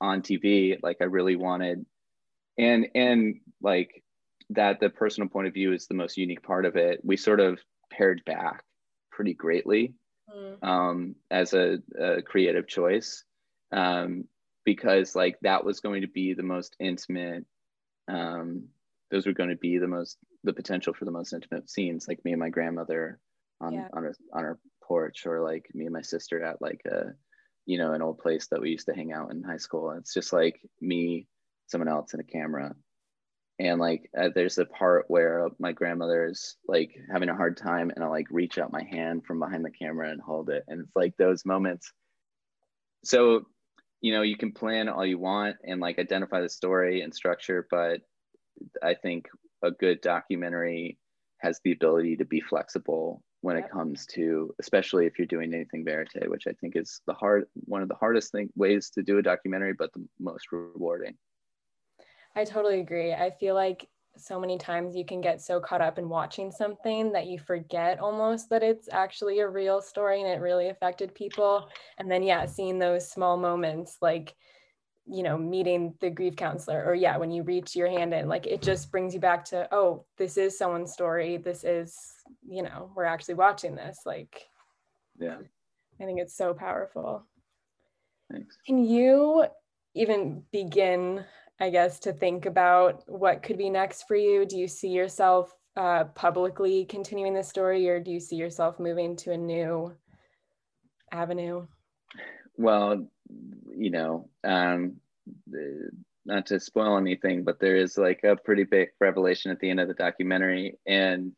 on 0.00 0.22
TV. 0.22 0.78
Like 0.82 0.98
I 1.00 1.04
really 1.04 1.36
wanted 1.36 1.84
and 2.58 2.86
and 2.94 3.40
like 3.62 4.02
that 4.50 4.80
the 4.80 4.90
personal 4.90 5.28
point 5.28 5.46
of 5.46 5.54
view 5.54 5.72
is 5.72 5.86
the 5.86 5.94
most 5.94 6.16
unique 6.16 6.42
part 6.42 6.64
of 6.64 6.76
it 6.76 7.00
we 7.02 7.16
sort 7.16 7.40
of 7.40 7.58
pared 7.90 8.22
back 8.24 8.62
pretty 9.10 9.34
greatly 9.34 9.94
mm. 10.34 10.62
um, 10.62 11.14
as 11.30 11.54
a, 11.54 11.78
a, 11.98 12.22
creative 12.22 12.66
choice 12.66 13.24
um, 13.72 14.24
because 14.64 15.14
like 15.14 15.38
that 15.42 15.64
was 15.64 15.80
going 15.80 16.02
to 16.02 16.08
be 16.08 16.34
the 16.34 16.42
most 16.42 16.76
intimate 16.80 17.44
um, 18.08 18.64
those 19.10 19.26
were 19.26 19.32
going 19.32 19.50
to 19.50 19.56
be 19.56 19.78
the 19.78 19.88
most 19.88 20.18
the 20.42 20.52
potential 20.52 20.92
for 20.92 21.04
the 21.04 21.10
most 21.10 21.32
intimate 21.32 21.70
scenes 21.70 22.06
like 22.08 22.24
me 22.24 22.32
and 22.32 22.40
my 22.40 22.50
grandmother 22.50 23.18
on 23.60 23.74
yeah. 23.74 23.88
on, 23.92 24.04
a, 24.04 24.12
on 24.36 24.44
our 24.44 24.58
porch 24.82 25.26
or 25.26 25.40
like 25.40 25.66
me 25.74 25.84
and 25.84 25.94
my 25.94 26.02
sister 26.02 26.42
at 26.42 26.60
like 26.60 26.82
a 26.86 27.12
you 27.66 27.78
know 27.78 27.92
an 27.92 28.02
old 28.02 28.18
place 28.18 28.46
that 28.48 28.60
we 28.60 28.70
used 28.70 28.86
to 28.86 28.94
hang 28.94 29.12
out 29.12 29.30
in 29.30 29.42
high 29.42 29.56
school. 29.56 29.90
It's 29.92 30.12
just 30.12 30.32
like 30.32 30.60
me 30.80 31.26
someone 31.66 31.88
else 31.88 32.12
and 32.12 32.20
a 32.20 32.24
camera. 32.24 32.74
And 33.58 33.80
like 33.80 34.10
uh, 34.18 34.30
there's 34.34 34.58
a 34.58 34.64
part 34.64 35.04
where 35.08 35.48
my 35.58 35.72
grandmother 35.72 36.26
is 36.26 36.56
like 36.66 36.90
having 37.10 37.28
a 37.28 37.36
hard 37.36 37.56
time 37.56 37.92
and 37.94 38.04
i 38.04 38.08
like 38.08 38.26
reach 38.30 38.58
out 38.58 38.72
my 38.72 38.82
hand 38.82 39.24
from 39.24 39.38
behind 39.38 39.64
the 39.64 39.70
camera 39.70 40.10
and 40.10 40.20
hold 40.20 40.50
it. 40.50 40.64
And 40.68 40.80
it's 40.80 40.96
like 40.96 41.16
those 41.16 41.46
moments. 41.46 41.92
So 43.04 43.46
you 44.04 44.12
know 44.12 44.20
you 44.20 44.36
can 44.36 44.52
plan 44.52 44.90
all 44.90 45.06
you 45.06 45.18
want 45.18 45.56
and 45.64 45.80
like 45.80 45.98
identify 45.98 46.42
the 46.42 46.48
story 46.48 47.00
and 47.00 47.14
structure 47.14 47.66
but 47.70 48.02
i 48.82 48.92
think 48.92 49.26
a 49.62 49.70
good 49.70 49.98
documentary 50.02 50.98
has 51.38 51.58
the 51.64 51.72
ability 51.72 52.14
to 52.14 52.26
be 52.26 52.38
flexible 52.38 53.22
when 53.40 53.56
it 53.56 53.70
comes 53.70 54.04
to 54.04 54.54
especially 54.60 55.06
if 55.06 55.18
you're 55.18 55.26
doing 55.26 55.54
anything 55.54 55.82
verite 55.86 56.28
which 56.28 56.46
i 56.46 56.52
think 56.60 56.76
is 56.76 57.00
the 57.06 57.14
hard 57.14 57.46
one 57.64 57.80
of 57.80 57.88
the 57.88 57.94
hardest 57.94 58.30
thing 58.30 58.50
ways 58.56 58.90
to 58.90 59.02
do 59.02 59.16
a 59.16 59.22
documentary 59.22 59.72
but 59.72 59.90
the 59.94 60.06
most 60.20 60.52
rewarding 60.52 61.16
I 62.36 62.44
totally 62.44 62.80
agree. 62.80 63.12
I 63.12 63.30
feel 63.30 63.54
like 63.54 63.86
so 64.16 64.40
many 64.40 64.58
times 64.58 64.96
you 64.96 65.04
can 65.04 65.20
get 65.20 65.40
so 65.40 65.60
caught 65.60 65.80
up 65.80 65.98
in 65.98 66.08
watching 66.08 66.50
something 66.50 67.12
that 67.12 67.26
you 67.26 67.38
forget 67.38 67.98
almost 67.98 68.48
that 68.50 68.62
it's 68.62 68.88
actually 68.92 69.40
a 69.40 69.48
real 69.48 69.82
story 69.82 70.20
and 70.20 70.30
it 70.30 70.40
really 70.40 70.68
affected 70.68 71.14
people. 71.14 71.68
And 71.98 72.10
then, 72.10 72.22
yeah, 72.22 72.46
seeing 72.46 72.78
those 72.78 73.10
small 73.10 73.36
moments 73.36 73.98
like 74.00 74.34
you 75.06 75.22
know 75.22 75.36
meeting 75.36 75.94
the 76.00 76.08
grief 76.08 76.34
counselor 76.34 76.82
or 76.82 76.94
yeah 76.94 77.18
when 77.18 77.30
you 77.30 77.42
reach 77.42 77.76
your 77.76 77.90
hand 77.90 78.14
in 78.14 78.26
like 78.26 78.46
it 78.46 78.62
just 78.62 78.90
brings 78.90 79.12
you 79.12 79.20
back 79.20 79.44
to 79.44 79.68
oh 79.70 80.02
this 80.16 80.38
is 80.38 80.56
someone's 80.56 80.92
story. 80.92 81.36
This 81.36 81.64
is 81.64 81.98
you 82.48 82.62
know 82.62 82.90
we're 82.94 83.04
actually 83.04 83.34
watching 83.34 83.74
this. 83.74 84.00
Like 84.06 84.48
yeah. 85.18 85.36
I 86.00 86.04
think 86.04 86.20
it's 86.20 86.36
so 86.36 86.54
powerful. 86.54 87.24
Thanks. 88.30 88.56
Can 88.66 88.84
you 88.84 89.44
even 89.94 90.42
begin 90.50 91.24
i 91.60 91.70
guess 91.70 91.98
to 91.98 92.12
think 92.12 92.46
about 92.46 93.02
what 93.06 93.42
could 93.42 93.58
be 93.58 93.70
next 93.70 94.04
for 94.06 94.16
you 94.16 94.44
do 94.44 94.58
you 94.58 94.68
see 94.68 94.88
yourself 94.88 95.52
uh, 95.76 96.04
publicly 96.14 96.84
continuing 96.84 97.34
this 97.34 97.48
story 97.48 97.88
or 97.88 97.98
do 97.98 98.12
you 98.12 98.20
see 98.20 98.36
yourself 98.36 98.78
moving 98.78 99.16
to 99.16 99.32
a 99.32 99.36
new 99.36 99.92
avenue 101.10 101.66
well 102.56 103.04
you 103.76 103.90
know, 103.90 104.28
um, 104.44 104.96
not 106.24 106.46
to 106.46 106.60
spoil 106.60 106.96
anything, 106.96 107.44
but 107.44 107.60
there 107.60 107.76
is 107.76 107.98
like 107.98 108.20
a 108.24 108.36
pretty 108.36 108.64
big 108.64 108.88
revelation 109.00 109.50
at 109.50 109.60
the 109.60 109.70
end 109.70 109.80
of 109.80 109.88
the 109.88 109.94
documentary. 109.94 110.78
And 110.86 111.32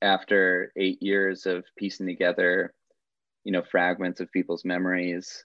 after 0.00 0.72
eight 0.76 1.02
years 1.02 1.46
of 1.46 1.64
piecing 1.76 2.06
together, 2.06 2.74
you 3.44 3.52
know, 3.52 3.62
fragments 3.62 4.20
of 4.20 4.32
people's 4.32 4.64
memories 4.64 5.44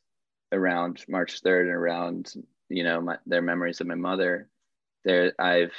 around 0.52 1.04
March 1.10 1.42
3rd 1.44 1.62
and 1.62 1.70
around, 1.70 2.34
you 2.70 2.84
know, 2.84 3.02
my, 3.02 3.18
their 3.26 3.42
memories 3.42 3.82
of 3.82 3.88
my 3.88 3.96
mother, 3.96 4.50
there 5.06 5.34
I've, 5.40 5.74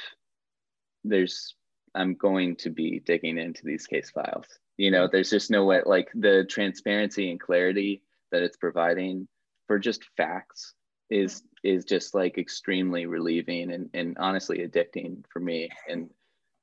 there's, 1.04 1.54
I'm 1.94 2.14
going 2.14 2.56
to 2.56 2.70
be 2.70 3.00
digging 3.00 3.38
into 3.38 3.62
these 3.64 3.86
case 3.86 4.10
files. 4.10 4.46
You 4.76 4.90
know, 4.90 5.08
there's 5.10 5.30
just 5.30 5.50
no 5.50 5.64
way, 5.64 5.82
like 5.84 6.08
the 6.14 6.46
transparency 6.48 7.30
and 7.30 7.40
clarity 7.40 8.02
that 8.30 8.42
it's 8.42 8.56
providing 8.56 9.28
for 9.66 9.78
just 9.78 10.04
facts 10.16 10.74
is 11.10 11.42
is 11.64 11.84
just 11.84 12.14
like 12.14 12.38
extremely 12.38 13.06
relieving 13.06 13.72
and, 13.72 13.90
and 13.94 14.16
honestly 14.18 14.58
addicting 14.58 15.24
for 15.32 15.40
me 15.40 15.68
and 15.88 16.10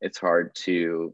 it's 0.01 0.17
hard 0.17 0.53
to 0.55 1.13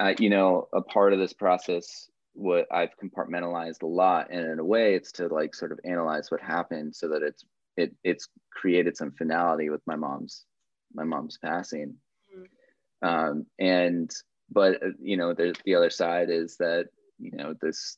uh, 0.00 0.14
you 0.18 0.30
know 0.30 0.68
a 0.72 0.80
part 0.80 1.12
of 1.12 1.18
this 1.18 1.32
process 1.32 2.08
what 2.34 2.66
i've 2.72 2.96
compartmentalized 3.02 3.82
a 3.82 3.86
lot 3.86 4.28
and 4.30 4.46
in 4.46 4.58
a 4.58 4.64
way 4.64 4.94
it's 4.94 5.12
to 5.12 5.28
like 5.28 5.54
sort 5.54 5.72
of 5.72 5.78
analyze 5.84 6.30
what 6.30 6.40
happened 6.40 6.94
so 6.94 7.08
that 7.08 7.22
it's 7.22 7.44
it 7.76 7.94
it's 8.04 8.28
created 8.52 8.96
some 8.96 9.12
finality 9.12 9.70
with 9.70 9.82
my 9.86 9.96
mom's 9.96 10.44
my 10.94 11.04
mom's 11.04 11.38
passing 11.38 11.94
mm-hmm. 12.34 13.08
um, 13.08 13.46
and 13.58 14.10
but 14.50 14.82
uh, 14.82 14.90
you 15.00 15.16
know 15.16 15.34
there's 15.34 15.56
the 15.64 15.74
other 15.74 15.90
side 15.90 16.30
is 16.30 16.56
that 16.58 16.86
you 17.18 17.32
know 17.32 17.54
this 17.60 17.96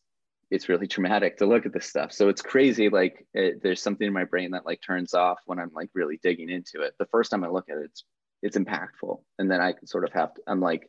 it's 0.51 0.69
really 0.69 0.87
traumatic 0.87 1.39
to 1.39 1.47
look 1.47 1.67
at 1.67 1.73
this 1.73 1.87
stuff. 1.87 2.13
So 2.13 2.29
it's 2.29 2.43
crazy. 2.43 2.89
Like 2.89 3.27
it, 3.35 3.63
there's 3.63 3.83
something 3.83 4.07
in 4.07 4.13
my 4.13 4.25
brain 4.25 4.53
that 4.53 4.67
like 4.67 4.81
turns 4.81 5.15
off 5.15 5.39
when 5.47 5.59
I'm 5.59 5.71
like 5.75 5.91
really 5.95 6.21
digging 6.23 6.51
into 6.51 6.83
it. 6.83 6.95
The 6.99 7.07
first 7.07 7.31
time 7.31 7.45
I 7.45 7.49
look 7.49 7.69
at 7.69 7.79
it, 7.79 7.87
it's 7.87 8.05
it's 8.43 8.59
impactful, 8.59 9.21
and 9.39 9.51
then 9.51 9.61
I 9.61 9.75
sort 9.85 10.05
of 10.05 10.13
have 10.13 10.35
to. 10.35 10.43
I'm 10.47 10.61
like 10.61 10.89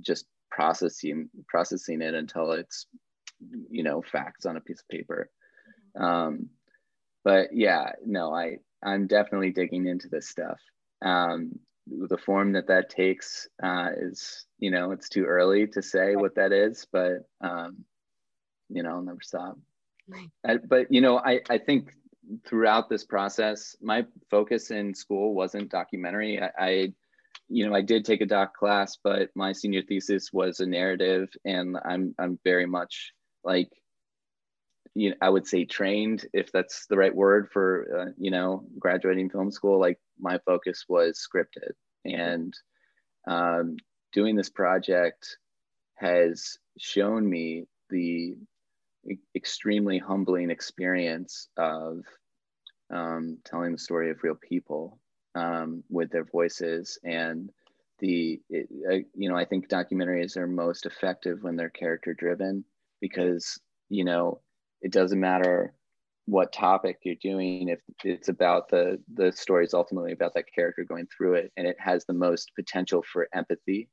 just 0.00 0.26
processing 0.50 1.28
processing 1.48 2.00
it 2.00 2.14
until 2.14 2.52
it's 2.52 2.86
you 3.68 3.82
know 3.82 4.02
facts 4.02 4.46
on 4.46 4.56
a 4.56 4.60
piece 4.60 4.80
of 4.80 4.88
paper. 4.88 5.28
Um, 5.98 6.48
but 7.24 7.48
yeah, 7.52 7.92
no, 8.04 8.34
I 8.34 8.58
I'm 8.82 9.06
definitely 9.06 9.50
digging 9.50 9.86
into 9.86 10.08
this 10.08 10.28
stuff. 10.28 10.58
Um, 11.02 11.58
the 11.86 12.18
form 12.18 12.52
that 12.52 12.68
that 12.68 12.90
takes 12.90 13.48
uh, 13.62 13.90
is 13.96 14.46
you 14.58 14.70
know 14.70 14.92
it's 14.92 15.08
too 15.08 15.24
early 15.24 15.66
to 15.68 15.82
say 15.82 16.16
what 16.16 16.34
that 16.36 16.52
is, 16.52 16.86
but 16.92 17.28
um, 17.40 17.84
you 18.70 18.82
know, 18.82 18.90
I'll 18.90 19.02
never 19.02 19.20
stop. 19.22 19.58
I, 20.46 20.56
but 20.56 20.90
you 20.90 21.00
know, 21.00 21.18
I, 21.18 21.40
I 21.48 21.58
think 21.58 21.92
throughout 22.46 22.88
this 22.88 23.04
process, 23.04 23.76
my 23.80 24.06
focus 24.30 24.70
in 24.70 24.94
school 24.94 25.34
wasn't 25.34 25.70
documentary. 25.70 26.40
I, 26.40 26.50
I, 26.58 26.92
you 27.48 27.68
know, 27.68 27.74
I 27.74 27.82
did 27.82 28.04
take 28.04 28.20
a 28.20 28.26
doc 28.26 28.56
class, 28.56 28.96
but 29.02 29.30
my 29.34 29.52
senior 29.52 29.82
thesis 29.82 30.32
was 30.32 30.60
a 30.60 30.66
narrative, 30.66 31.28
and 31.44 31.76
I'm 31.84 32.14
I'm 32.18 32.38
very 32.44 32.66
much 32.66 33.12
like, 33.44 33.70
you 34.94 35.10
know, 35.10 35.16
I 35.20 35.28
would 35.28 35.46
say 35.46 35.64
trained, 35.64 36.26
if 36.32 36.50
that's 36.52 36.86
the 36.86 36.96
right 36.96 37.14
word 37.14 37.50
for, 37.52 37.86
uh, 38.00 38.12
you 38.18 38.30
know, 38.30 38.64
graduating 38.78 39.30
film 39.30 39.50
school. 39.50 39.78
Like 39.78 39.98
my 40.18 40.38
focus 40.44 40.84
was 40.88 41.24
scripted, 41.24 41.72
and 42.04 42.52
um, 43.26 43.76
doing 44.12 44.36
this 44.36 44.50
project 44.50 45.36
has 45.94 46.58
shown 46.78 47.28
me 47.28 47.66
the 47.90 48.36
extremely 49.34 49.98
humbling 49.98 50.50
experience 50.50 51.48
of 51.56 52.02
um, 52.90 53.38
telling 53.44 53.72
the 53.72 53.78
story 53.78 54.10
of 54.10 54.22
real 54.22 54.34
people 54.34 54.98
um, 55.34 55.82
with 55.88 56.10
their 56.10 56.24
voices 56.24 56.98
and 57.04 57.50
the 58.00 58.40
it, 58.48 59.06
you 59.14 59.28
know 59.28 59.36
i 59.36 59.44
think 59.44 59.68
documentaries 59.68 60.36
are 60.38 60.46
most 60.46 60.86
effective 60.86 61.42
when 61.42 61.54
they're 61.54 61.68
character 61.68 62.14
driven 62.14 62.64
because 63.00 63.60
you 63.90 64.04
know 64.04 64.40
it 64.82 64.92
doesn't 64.92 65.20
matter 65.20 65.74
what 66.26 66.52
topic 66.52 66.98
you're 67.02 67.16
doing 67.20 67.68
if 67.68 67.80
it's 68.04 68.28
about 68.28 68.68
the 68.68 68.98
the 69.14 69.32
story 69.32 69.64
is 69.64 69.74
ultimately 69.74 70.12
about 70.12 70.32
that 70.34 70.44
character 70.54 70.84
going 70.84 71.06
through 71.06 71.34
it 71.34 71.50
and 71.56 71.66
it 71.66 71.76
has 71.78 72.04
the 72.04 72.12
most 72.12 72.52
potential 72.54 73.02
for 73.12 73.28
empathy 73.34 73.88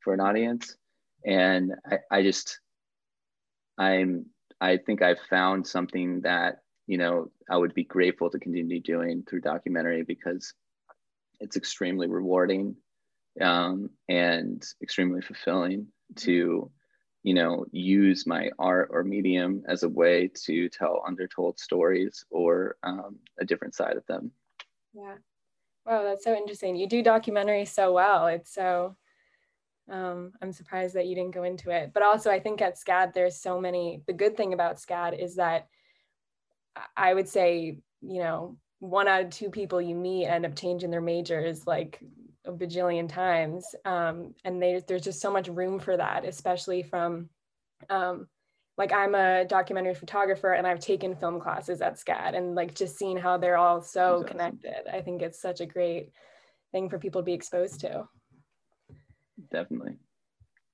for 0.00 0.12
an 0.12 0.20
audience. 0.20 0.76
And 1.24 1.72
i, 1.90 1.98
I 2.10 2.22
just 2.22 2.60
i'm 3.78 4.26
I 4.60 4.76
think 4.76 5.02
I've 5.02 5.20
found 5.30 5.66
something 5.66 6.20
that 6.22 6.58
you 6.86 6.98
know 6.98 7.30
I 7.50 7.56
would 7.56 7.74
be 7.74 7.84
grateful 7.84 8.30
to 8.30 8.38
continue 8.38 8.80
doing 8.80 9.24
through 9.28 9.40
documentary 9.42 10.02
because 10.02 10.52
it's 11.40 11.56
extremely 11.56 12.08
rewarding 12.08 12.74
um, 13.40 13.90
and 14.08 14.64
extremely 14.82 15.20
fulfilling 15.20 15.86
to 16.16 16.70
you 17.22 17.34
know 17.34 17.64
use 17.72 18.26
my 18.26 18.50
art 18.58 18.88
or 18.92 19.04
medium 19.04 19.62
as 19.66 19.82
a 19.82 19.88
way 19.88 20.30
to 20.34 20.68
tell 20.68 21.02
undertold 21.06 21.58
stories 21.58 22.24
or 22.30 22.76
um, 22.82 23.16
a 23.40 23.44
different 23.44 23.74
side 23.74 23.96
of 23.96 24.06
them 24.06 24.30
yeah 24.94 25.14
wow 25.84 26.02
that's 26.02 26.24
so 26.24 26.34
interesting 26.34 26.76
you 26.76 26.88
do 26.88 27.02
documentary 27.02 27.64
so 27.64 27.92
well 27.92 28.26
it's 28.26 28.52
so 28.52 28.96
um, 29.90 30.32
I'm 30.42 30.52
surprised 30.52 30.94
that 30.96 31.06
you 31.06 31.14
didn't 31.14 31.34
go 31.34 31.44
into 31.44 31.70
it. 31.70 31.92
But 31.94 32.02
also, 32.02 32.30
I 32.30 32.40
think 32.40 32.60
at 32.60 32.76
SCAD, 32.76 33.14
there's 33.14 33.36
so 33.36 33.60
many. 33.60 34.02
The 34.06 34.12
good 34.12 34.36
thing 34.36 34.52
about 34.52 34.76
SCAD 34.76 35.18
is 35.18 35.36
that 35.36 35.68
I 36.96 37.14
would 37.14 37.28
say, 37.28 37.78
you 38.02 38.20
know, 38.20 38.56
one 38.80 39.08
out 39.08 39.24
of 39.24 39.30
two 39.30 39.50
people 39.50 39.80
you 39.80 39.94
meet 39.94 40.26
end 40.26 40.46
up 40.46 40.54
changing 40.54 40.90
their 40.90 41.00
majors 41.00 41.66
like 41.66 42.00
a 42.44 42.52
bajillion 42.52 43.08
times. 43.08 43.74
Um, 43.84 44.34
and 44.44 44.62
they, 44.62 44.82
there's 44.86 45.02
just 45.02 45.20
so 45.20 45.32
much 45.32 45.48
room 45.48 45.78
for 45.78 45.96
that, 45.96 46.24
especially 46.24 46.82
from, 46.82 47.28
um, 47.90 48.28
like, 48.76 48.92
I'm 48.92 49.14
a 49.14 49.44
documentary 49.44 49.94
photographer 49.94 50.52
and 50.52 50.66
I've 50.66 50.80
taken 50.80 51.16
film 51.16 51.40
classes 51.40 51.80
at 51.80 51.98
SCAD 51.98 52.36
and 52.36 52.54
like 52.54 52.74
just 52.74 52.96
seeing 52.96 53.16
how 53.16 53.36
they're 53.36 53.56
all 53.56 53.82
so 53.82 54.22
connected. 54.22 54.88
I 54.92 55.00
think 55.00 55.20
it's 55.20 55.42
such 55.42 55.60
a 55.60 55.66
great 55.66 56.12
thing 56.70 56.88
for 56.88 56.98
people 56.98 57.22
to 57.22 57.26
be 57.26 57.32
exposed 57.32 57.80
to 57.80 58.04
definitely. 59.50 59.96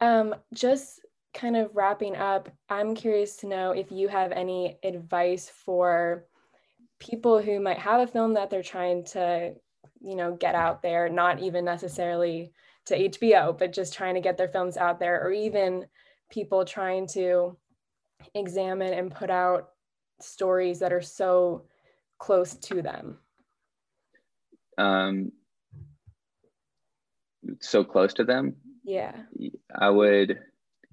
Um, 0.00 0.34
just 0.52 1.00
kind 1.32 1.56
of 1.56 1.70
wrapping 1.74 2.16
up, 2.16 2.48
I'm 2.68 2.94
curious 2.94 3.36
to 3.38 3.46
know 3.46 3.72
if 3.72 3.90
you 3.90 4.08
have 4.08 4.32
any 4.32 4.78
advice 4.82 5.50
for 5.64 6.26
people 7.00 7.40
who 7.40 7.60
might 7.60 7.78
have 7.78 8.00
a 8.00 8.06
film 8.06 8.34
that 8.34 8.50
they're 8.50 8.62
trying 8.62 9.04
to, 9.04 9.54
you 10.00 10.16
know, 10.16 10.34
get 10.34 10.54
out 10.54 10.82
there, 10.82 11.08
not 11.08 11.40
even 11.40 11.64
necessarily 11.64 12.52
to 12.86 13.08
HBO, 13.08 13.56
but 13.56 13.72
just 13.72 13.94
trying 13.94 14.14
to 14.14 14.20
get 14.20 14.36
their 14.36 14.48
films 14.48 14.76
out 14.76 14.98
there, 14.98 15.22
or 15.22 15.32
even 15.32 15.86
people 16.30 16.64
trying 16.64 17.06
to 17.08 17.56
examine 18.34 18.92
and 18.92 19.14
put 19.14 19.30
out 19.30 19.70
stories 20.20 20.78
that 20.80 20.92
are 20.92 21.02
so 21.02 21.64
close 22.18 22.54
to 22.54 22.82
them. 22.82 23.18
Um, 24.76 25.32
so 27.60 27.84
close 27.84 28.14
to 28.14 28.24
them? 28.24 28.56
Yeah. 28.84 29.14
I 29.74 29.90
would 29.90 30.38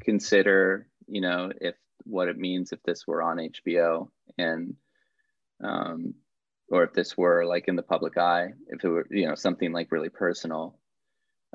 consider 0.02 0.88
you 1.08 1.22
know 1.22 1.52
if 1.62 1.76
what 2.04 2.28
it 2.28 2.38
means 2.38 2.72
if 2.72 2.82
this 2.84 3.06
were 3.06 3.22
on 3.22 3.38
hbo 3.38 4.10
and 4.38 4.76
um 5.64 6.16
or 6.72 6.84
if 6.84 6.94
this 6.94 7.18
were 7.18 7.46
like 7.46 7.68
in 7.68 7.76
the 7.76 7.84
public 7.84 8.18
eye 8.18 8.50
if 8.68 8.84
it 8.84 8.90
were 8.90 9.08
you 9.12 9.28
know 9.28 9.36
something 9.36 9.72
like 9.72 9.92
really 9.92 10.10
personal 10.10 10.78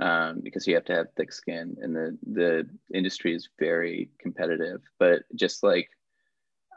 um, 0.00 0.40
because 0.42 0.66
you 0.66 0.74
have 0.74 0.84
to 0.84 0.94
have 0.94 1.06
thick 1.16 1.32
skin 1.32 1.76
and 1.80 1.96
the 1.96 2.18
the 2.32 2.68
industry 2.94 3.34
is 3.34 3.48
very 3.58 4.10
competitive 4.20 4.80
but 4.98 5.22
just 5.34 5.62
like 5.62 5.88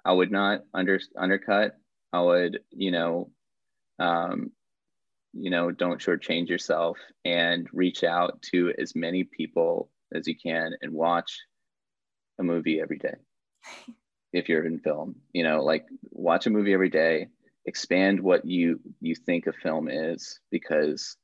i 0.06 0.12
would 0.12 0.32
not 0.32 0.62
under 0.73 0.99
undercut 1.17 1.75
i 2.13 2.21
would 2.21 2.60
you 2.71 2.91
know 2.91 3.30
um, 3.99 4.52
you 5.34 5.49
know, 5.49 5.71
don't 5.71 6.02
shortchange 6.02 6.49
yourself 6.49 6.97
and 7.25 7.67
reach 7.71 8.04
out 8.04 8.41
to 8.54 8.73
as 8.80 8.95
many 8.95 9.23
people 9.23 9.89
as 10.13 10.28
you 10.28 10.36
can 10.36 10.73
and 10.82 10.93
watch 10.93 11.39
a 12.39 12.43
movie 12.43 12.82
every 12.82 12.97
day. 12.97 13.15
if 14.34 14.47
you're 14.47 14.65
in 14.65 14.80
film, 14.80 15.15
you 15.34 15.43
know, 15.43 15.63
like 15.63 15.86
watch 16.12 16.45
a 16.45 16.49
movie 16.49 16.73
every 16.73 16.89
day 16.89 17.28
expand 17.65 18.19
what 18.19 18.45
you 18.45 18.80
you 19.02 19.15
think 19.15 19.48
a 19.48 19.54
film 19.54 19.89
is 19.89 20.39
because 20.52 21.17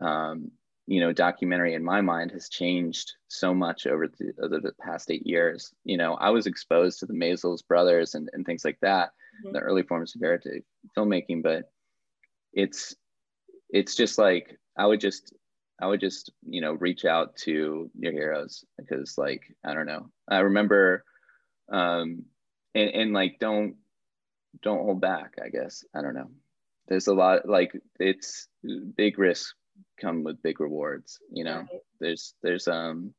um, 0.00 0.50
you 0.86 1.00
know 1.00 1.12
documentary 1.12 1.74
in 1.74 1.84
my 1.84 2.00
mind 2.00 2.30
has 2.32 2.48
changed 2.48 3.12
so 3.28 3.54
much 3.54 3.86
over 3.86 4.08
the, 4.08 4.32
over 4.42 4.60
the 4.60 4.72
past 4.80 5.10
eight 5.10 5.26
years 5.26 5.72
you 5.84 5.96
know 5.96 6.14
i 6.14 6.28
was 6.28 6.46
exposed 6.46 6.98
to 6.98 7.06
the 7.06 7.12
Maysles 7.12 7.66
brothers 7.66 8.14
and, 8.14 8.28
and 8.32 8.44
things 8.44 8.64
like 8.64 8.78
that 8.82 9.10
mm-hmm. 9.44 9.52
the 9.52 9.60
early 9.60 9.82
forms 9.82 10.14
of 10.14 10.20
narrative 10.20 10.62
filmmaking 10.96 11.42
but 11.42 11.70
it's 12.52 12.94
it's 13.70 13.94
just 13.94 14.18
like 14.18 14.58
i 14.76 14.84
would 14.84 15.00
just 15.00 15.32
i 15.80 15.86
would 15.86 16.00
just 16.00 16.32
you 16.48 16.60
know 16.60 16.72
reach 16.74 17.04
out 17.04 17.36
to 17.36 17.88
your 17.98 18.12
heroes 18.12 18.64
because 18.76 19.16
like 19.16 19.42
i 19.64 19.72
don't 19.72 19.86
know 19.86 20.10
i 20.28 20.38
remember 20.40 21.04
um 21.72 22.24
and, 22.74 22.90
and 22.90 23.12
like 23.12 23.38
don't 23.38 23.76
don't 24.62 24.84
hold 24.84 25.00
back 25.00 25.34
i 25.42 25.48
guess. 25.48 25.84
I 25.94 26.02
don't 26.02 26.14
know. 26.14 26.30
There's 26.88 27.06
a 27.06 27.14
lot 27.14 27.48
like 27.48 27.72
it's 27.98 28.48
big 28.96 29.18
risks 29.18 29.54
come 30.00 30.24
with 30.24 30.42
big 30.42 30.60
rewards 30.60 31.18
you 31.30 31.44
know? 31.44 31.58
Right. 31.58 31.80
there's 32.00 32.34
there's 32.42 32.68
um 32.68 33.14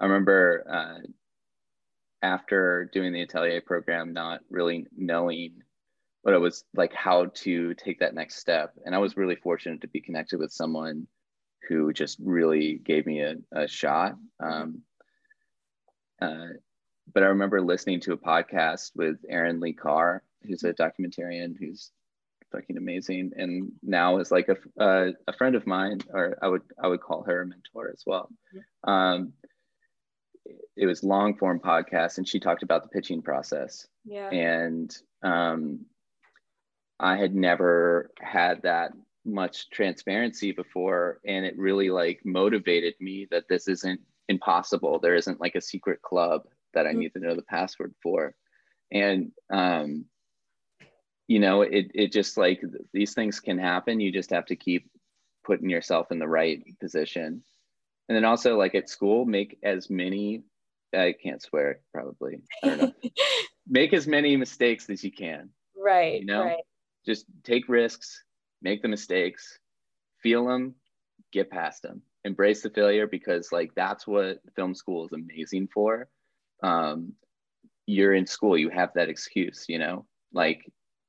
i 0.00 0.04
remember 0.04 0.64
uh 0.68 1.06
after 2.22 2.88
doing 2.92 3.12
the 3.12 3.22
atelier 3.22 3.60
program 3.60 4.12
not 4.12 4.40
really 4.50 4.86
knowing 4.96 5.62
what 6.22 6.34
it 6.34 6.38
was 6.38 6.64
like 6.74 6.94
how 6.94 7.26
to 7.34 7.74
take 7.74 7.98
that 7.98 8.14
next 8.14 8.36
step. 8.36 8.74
And 8.84 8.94
i 8.94 8.98
was 8.98 9.16
really 9.16 9.36
fortunate 9.36 9.80
to 9.82 9.88
be 9.88 10.00
connected 10.00 10.38
with 10.38 10.52
someone 10.52 11.06
who 11.68 11.92
just 11.92 12.18
really 12.20 12.80
gave 12.84 13.06
me 13.06 13.20
a, 13.20 13.36
a 13.52 13.68
shot. 13.68 14.16
Um, 14.40 14.82
uh, 16.20 16.48
but 17.12 17.22
i 17.22 17.26
remember 17.26 17.60
listening 17.60 18.00
to 18.00 18.12
a 18.12 18.16
podcast 18.16 18.92
with 18.94 19.16
erin 19.28 19.58
lee 19.60 19.72
carr 19.72 20.22
who's 20.44 20.64
a 20.64 20.72
documentarian 20.72 21.54
who's 21.58 21.90
fucking 22.52 22.76
amazing 22.76 23.32
and 23.36 23.72
now 23.82 24.18
is 24.18 24.30
like 24.30 24.48
a, 24.48 24.82
uh, 24.82 25.10
a 25.26 25.32
friend 25.32 25.54
of 25.54 25.66
mine 25.66 26.00
or 26.12 26.36
i 26.42 26.48
would 26.48 26.62
i 26.82 26.86
would 26.86 27.00
call 27.00 27.22
her 27.24 27.42
a 27.42 27.46
mentor 27.46 27.90
as 27.92 28.02
well. 28.06 28.28
Um, 28.84 29.32
it 30.76 30.86
was 30.86 31.04
long 31.04 31.36
form 31.36 31.60
podcast 31.60 32.18
and 32.18 32.28
she 32.28 32.40
talked 32.40 32.62
about 32.62 32.82
the 32.82 32.88
pitching 32.88 33.22
process. 33.22 33.86
Yeah. 34.04 34.28
And 34.30 34.94
um, 35.22 35.86
i 37.00 37.16
had 37.16 37.34
never 37.34 38.10
had 38.20 38.62
that 38.62 38.92
much 39.24 39.70
transparency 39.70 40.52
before 40.52 41.20
and 41.24 41.46
it 41.46 41.56
really 41.56 41.90
like 41.90 42.20
motivated 42.24 42.94
me 43.00 43.28
that 43.30 43.48
this 43.48 43.68
isn't 43.68 44.00
impossible. 44.28 44.98
There 44.98 45.14
isn't 45.14 45.40
like 45.40 45.54
a 45.54 45.60
secret 45.60 46.02
club 46.02 46.42
that 46.74 46.86
i 46.86 46.90
mm-hmm. 46.90 47.00
need 47.00 47.12
to 47.14 47.20
know 47.20 47.34
the 47.34 47.42
password 47.42 47.94
for. 48.02 48.34
And 48.90 49.32
um, 49.50 50.04
you 51.32 51.38
know 51.38 51.62
it, 51.62 51.90
it 51.94 52.12
just 52.12 52.36
like 52.36 52.62
these 52.92 53.14
things 53.14 53.40
can 53.40 53.58
happen. 53.58 54.00
You 54.00 54.12
just 54.12 54.28
have 54.30 54.44
to 54.46 54.56
keep 54.56 54.90
putting 55.44 55.70
yourself 55.70 56.12
in 56.12 56.18
the 56.18 56.28
right 56.28 56.62
position. 56.78 57.42
And 58.08 58.16
then 58.16 58.26
also 58.26 58.58
like 58.58 58.74
at 58.74 58.90
school 58.90 59.24
make 59.24 59.58
as 59.62 59.88
many 59.88 60.42
i 60.94 61.14
can't 61.22 61.40
swear 61.40 61.80
probably. 61.94 62.42
I 62.62 62.68
don't 62.68 62.78
know. 62.82 62.92
Make 63.66 63.94
as 63.94 64.06
many 64.06 64.36
mistakes 64.36 64.90
as 64.90 65.02
you 65.02 65.12
can 65.12 65.48
right 65.74 66.20
you 66.20 66.26
know? 66.26 66.44
right. 66.44 66.64
just 67.06 67.24
take 67.44 67.68
risks 67.68 68.24
make 68.60 68.82
the 68.82 68.88
mistakes 68.88 69.58
feel 70.22 70.46
them 70.46 70.74
get 71.32 71.48
past 71.48 71.82
them 71.82 72.02
embrace 72.24 72.60
the 72.62 72.68
failure 72.70 73.06
because 73.06 73.52
like 73.52 73.70
that's 73.74 74.06
what 74.06 74.40
film 74.54 74.74
school 74.74 75.06
is 75.06 75.12
amazing 75.12 75.68
for. 75.72 76.08
Um 76.62 77.14
you're 77.86 78.14
in 78.14 78.26
school 78.26 78.58
you 78.58 78.68
have 78.68 78.90
that 78.94 79.08
excuse 79.08 79.64
you 79.68 79.78
know? 79.78 80.04
Like 80.34 80.60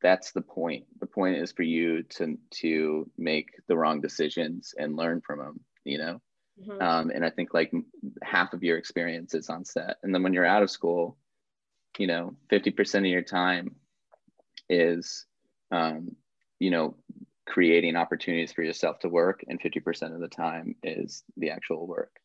that's 0.04 0.34
the 0.34 0.42
point. 0.42 0.86
The 1.00 1.08
point 1.08 1.38
is 1.38 1.52
for 1.52 1.64
you 1.64 2.04
to 2.04 2.38
to 2.62 3.10
make 3.18 3.56
the 3.68 3.78
wrong 3.78 4.02
decisions 4.02 4.76
and 4.78 4.96
learn 4.96 5.22
from 5.22 5.40
them 5.40 5.60
you 5.84 5.98
know? 5.98 6.22
Mm-hmm. 6.62 6.82
um, 6.84 7.10
and 7.10 7.26
i 7.26 7.32
think 7.32 7.52
like 7.52 7.72
half 8.22 8.54
of 8.54 8.62
your 8.62 8.78
experience 8.78 9.34
is 9.34 9.50
on 9.50 9.66
set. 9.66 9.98
And 10.04 10.14
then 10.14 10.22
when 10.22 10.34
you're 10.34 10.46
out 10.46 10.62
of 10.62 10.70
school 10.70 11.18
you 11.98 12.06
know 12.06 12.36
50% 12.52 13.00
of 13.00 13.06
your 13.06 13.24
time 13.24 13.76
is 14.70 15.26
um, 15.72 16.16
you 16.60 16.70
know 16.70 16.96
creating 17.48 17.96
opportunities 17.96 18.54
for 18.54 18.62
yourself 18.62 19.00
to 19.00 19.10
work 19.10 19.44
and 19.48 19.60
50% 19.60 20.14
of 20.14 20.22
the 20.22 20.28
time 20.28 20.76
is 20.84 21.24
the 21.38 21.50
actual 21.50 21.88
work. 21.88 22.16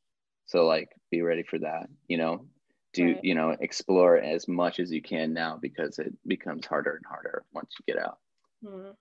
So 0.46 0.66
like 0.66 0.90
be 1.10 1.22
ready 1.22 1.42
for 1.42 1.58
that 1.60 1.88
you 2.06 2.18
know 2.18 2.44
do 2.92 3.06
right. 3.06 3.24
you 3.24 3.34
know 3.34 3.56
explore 3.60 4.16
as 4.16 4.48
much 4.48 4.80
as 4.80 4.90
you 4.90 5.02
can 5.02 5.32
now 5.32 5.58
because 5.60 5.98
it 5.98 6.12
becomes 6.26 6.66
harder 6.66 6.96
and 6.96 7.04
harder 7.06 7.44
once 7.52 7.74
you 7.78 7.94
get 7.94 8.02
out. 8.02 8.18
Mm, 8.64 8.94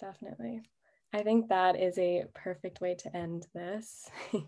definitely. 0.00 0.62
I 1.12 1.22
think 1.22 1.48
that 1.48 1.80
is 1.80 1.96
a 1.98 2.24
perfect 2.34 2.80
way 2.80 2.94
to 2.96 3.16
end 3.16 3.46
this. 3.54 4.10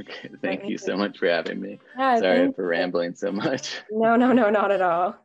Okay 0.00 0.30
thank 0.40 0.66
you 0.66 0.78
so 0.78 0.96
much 0.96 1.18
for 1.18 1.28
having 1.28 1.60
me. 1.60 1.78
Yeah, 1.98 2.20
sorry 2.20 2.52
for 2.52 2.66
rambling 2.66 3.14
so 3.14 3.30
much. 3.30 3.76
No 3.90 4.16
no 4.16 4.32
no 4.32 4.48
not 4.48 4.70
at 4.70 4.80
all. 4.80 5.16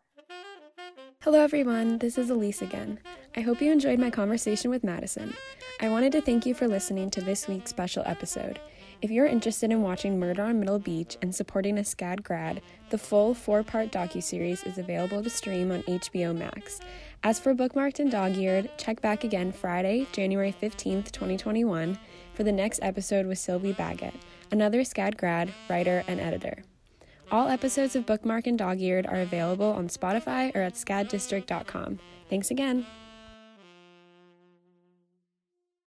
Hello 1.22 1.40
everyone. 1.40 2.00
This 2.00 2.18
is 2.18 2.30
elise 2.30 2.62
again. 2.62 3.00
I 3.38 3.40
hope 3.40 3.62
you 3.62 3.72
enjoyed 3.72 4.00
my 4.00 4.10
conversation 4.10 4.70
with 4.70 4.84
madison. 4.84 5.34
I 5.80 5.88
wanted 5.88 6.12
to 6.12 6.22
thank 6.22 6.46
you 6.46 6.54
for 6.54 6.68
listening 6.68 7.10
to 7.12 7.22
this 7.22 7.48
week's 7.48 7.70
special 7.70 8.04
episode 8.06 8.60
if 9.04 9.12
you're 9.12 9.26
interested 9.26 9.70
in 9.70 9.82
watching 9.82 10.18
Murder 10.18 10.44
on 10.44 10.62
Middle 10.62 10.80
Beach 10.80 11.18
and 11.22 11.36
supporting 11.36 11.78
a 11.78 11.82
SCAD 11.82 12.24
grad, 12.24 12.62
the 12.90 12.98
full 12.98 13.34
four-part 13.34 13.92
docu-series 13.92 14.64
is 14.64 14.78
available 14.78 15.22
to 15.22 15.30
stream 15.30 15.74
on 15.74 15.84
HBO 15.84 16.34
Max. 16.34 16.80
As 17.22 17.38
for 17.38 17.54
Bookmarked 17.54 18.00
and 18.00 18.10
Dog-Eared, 18.10 18.70
check 18.78 19.02
back 19.02 19.26
again 19.26 19.52
Friday, 19.52 20.08
January 20.14 20.56
15th, 20.62 21.12
2021, 21.12 22.00
for 22.34 22.44
the 22.46 22.52
next 22.54 22.80
episode 22.82 23.26
with 23.26 23.38
Sylvie 23.40 23.74
Baggett, 23.74 24.14
another 24.52 24.84
SCAD 24.84 25.18
grad, 25.18 25.54
writer, 25.70 26.06
and 26.08 26.22
editor. 26.22 26.64
All 27.30 27.50
episodes 27.50 27.98
of 27.98 28.06
Bookmark 28.06 28.48
and 28.48 28.58
Dog-Eared 28.58 29.06
are 29.08 29.20
available 29.20 29.74
on 29.74 29.90
Spotify 29.90 30.56
or 30.56 30.62
at 30.62 30.76
scaddistrict.com. 30.76 32.00
Thanks 32.30 32.52
again! 32.52 32.86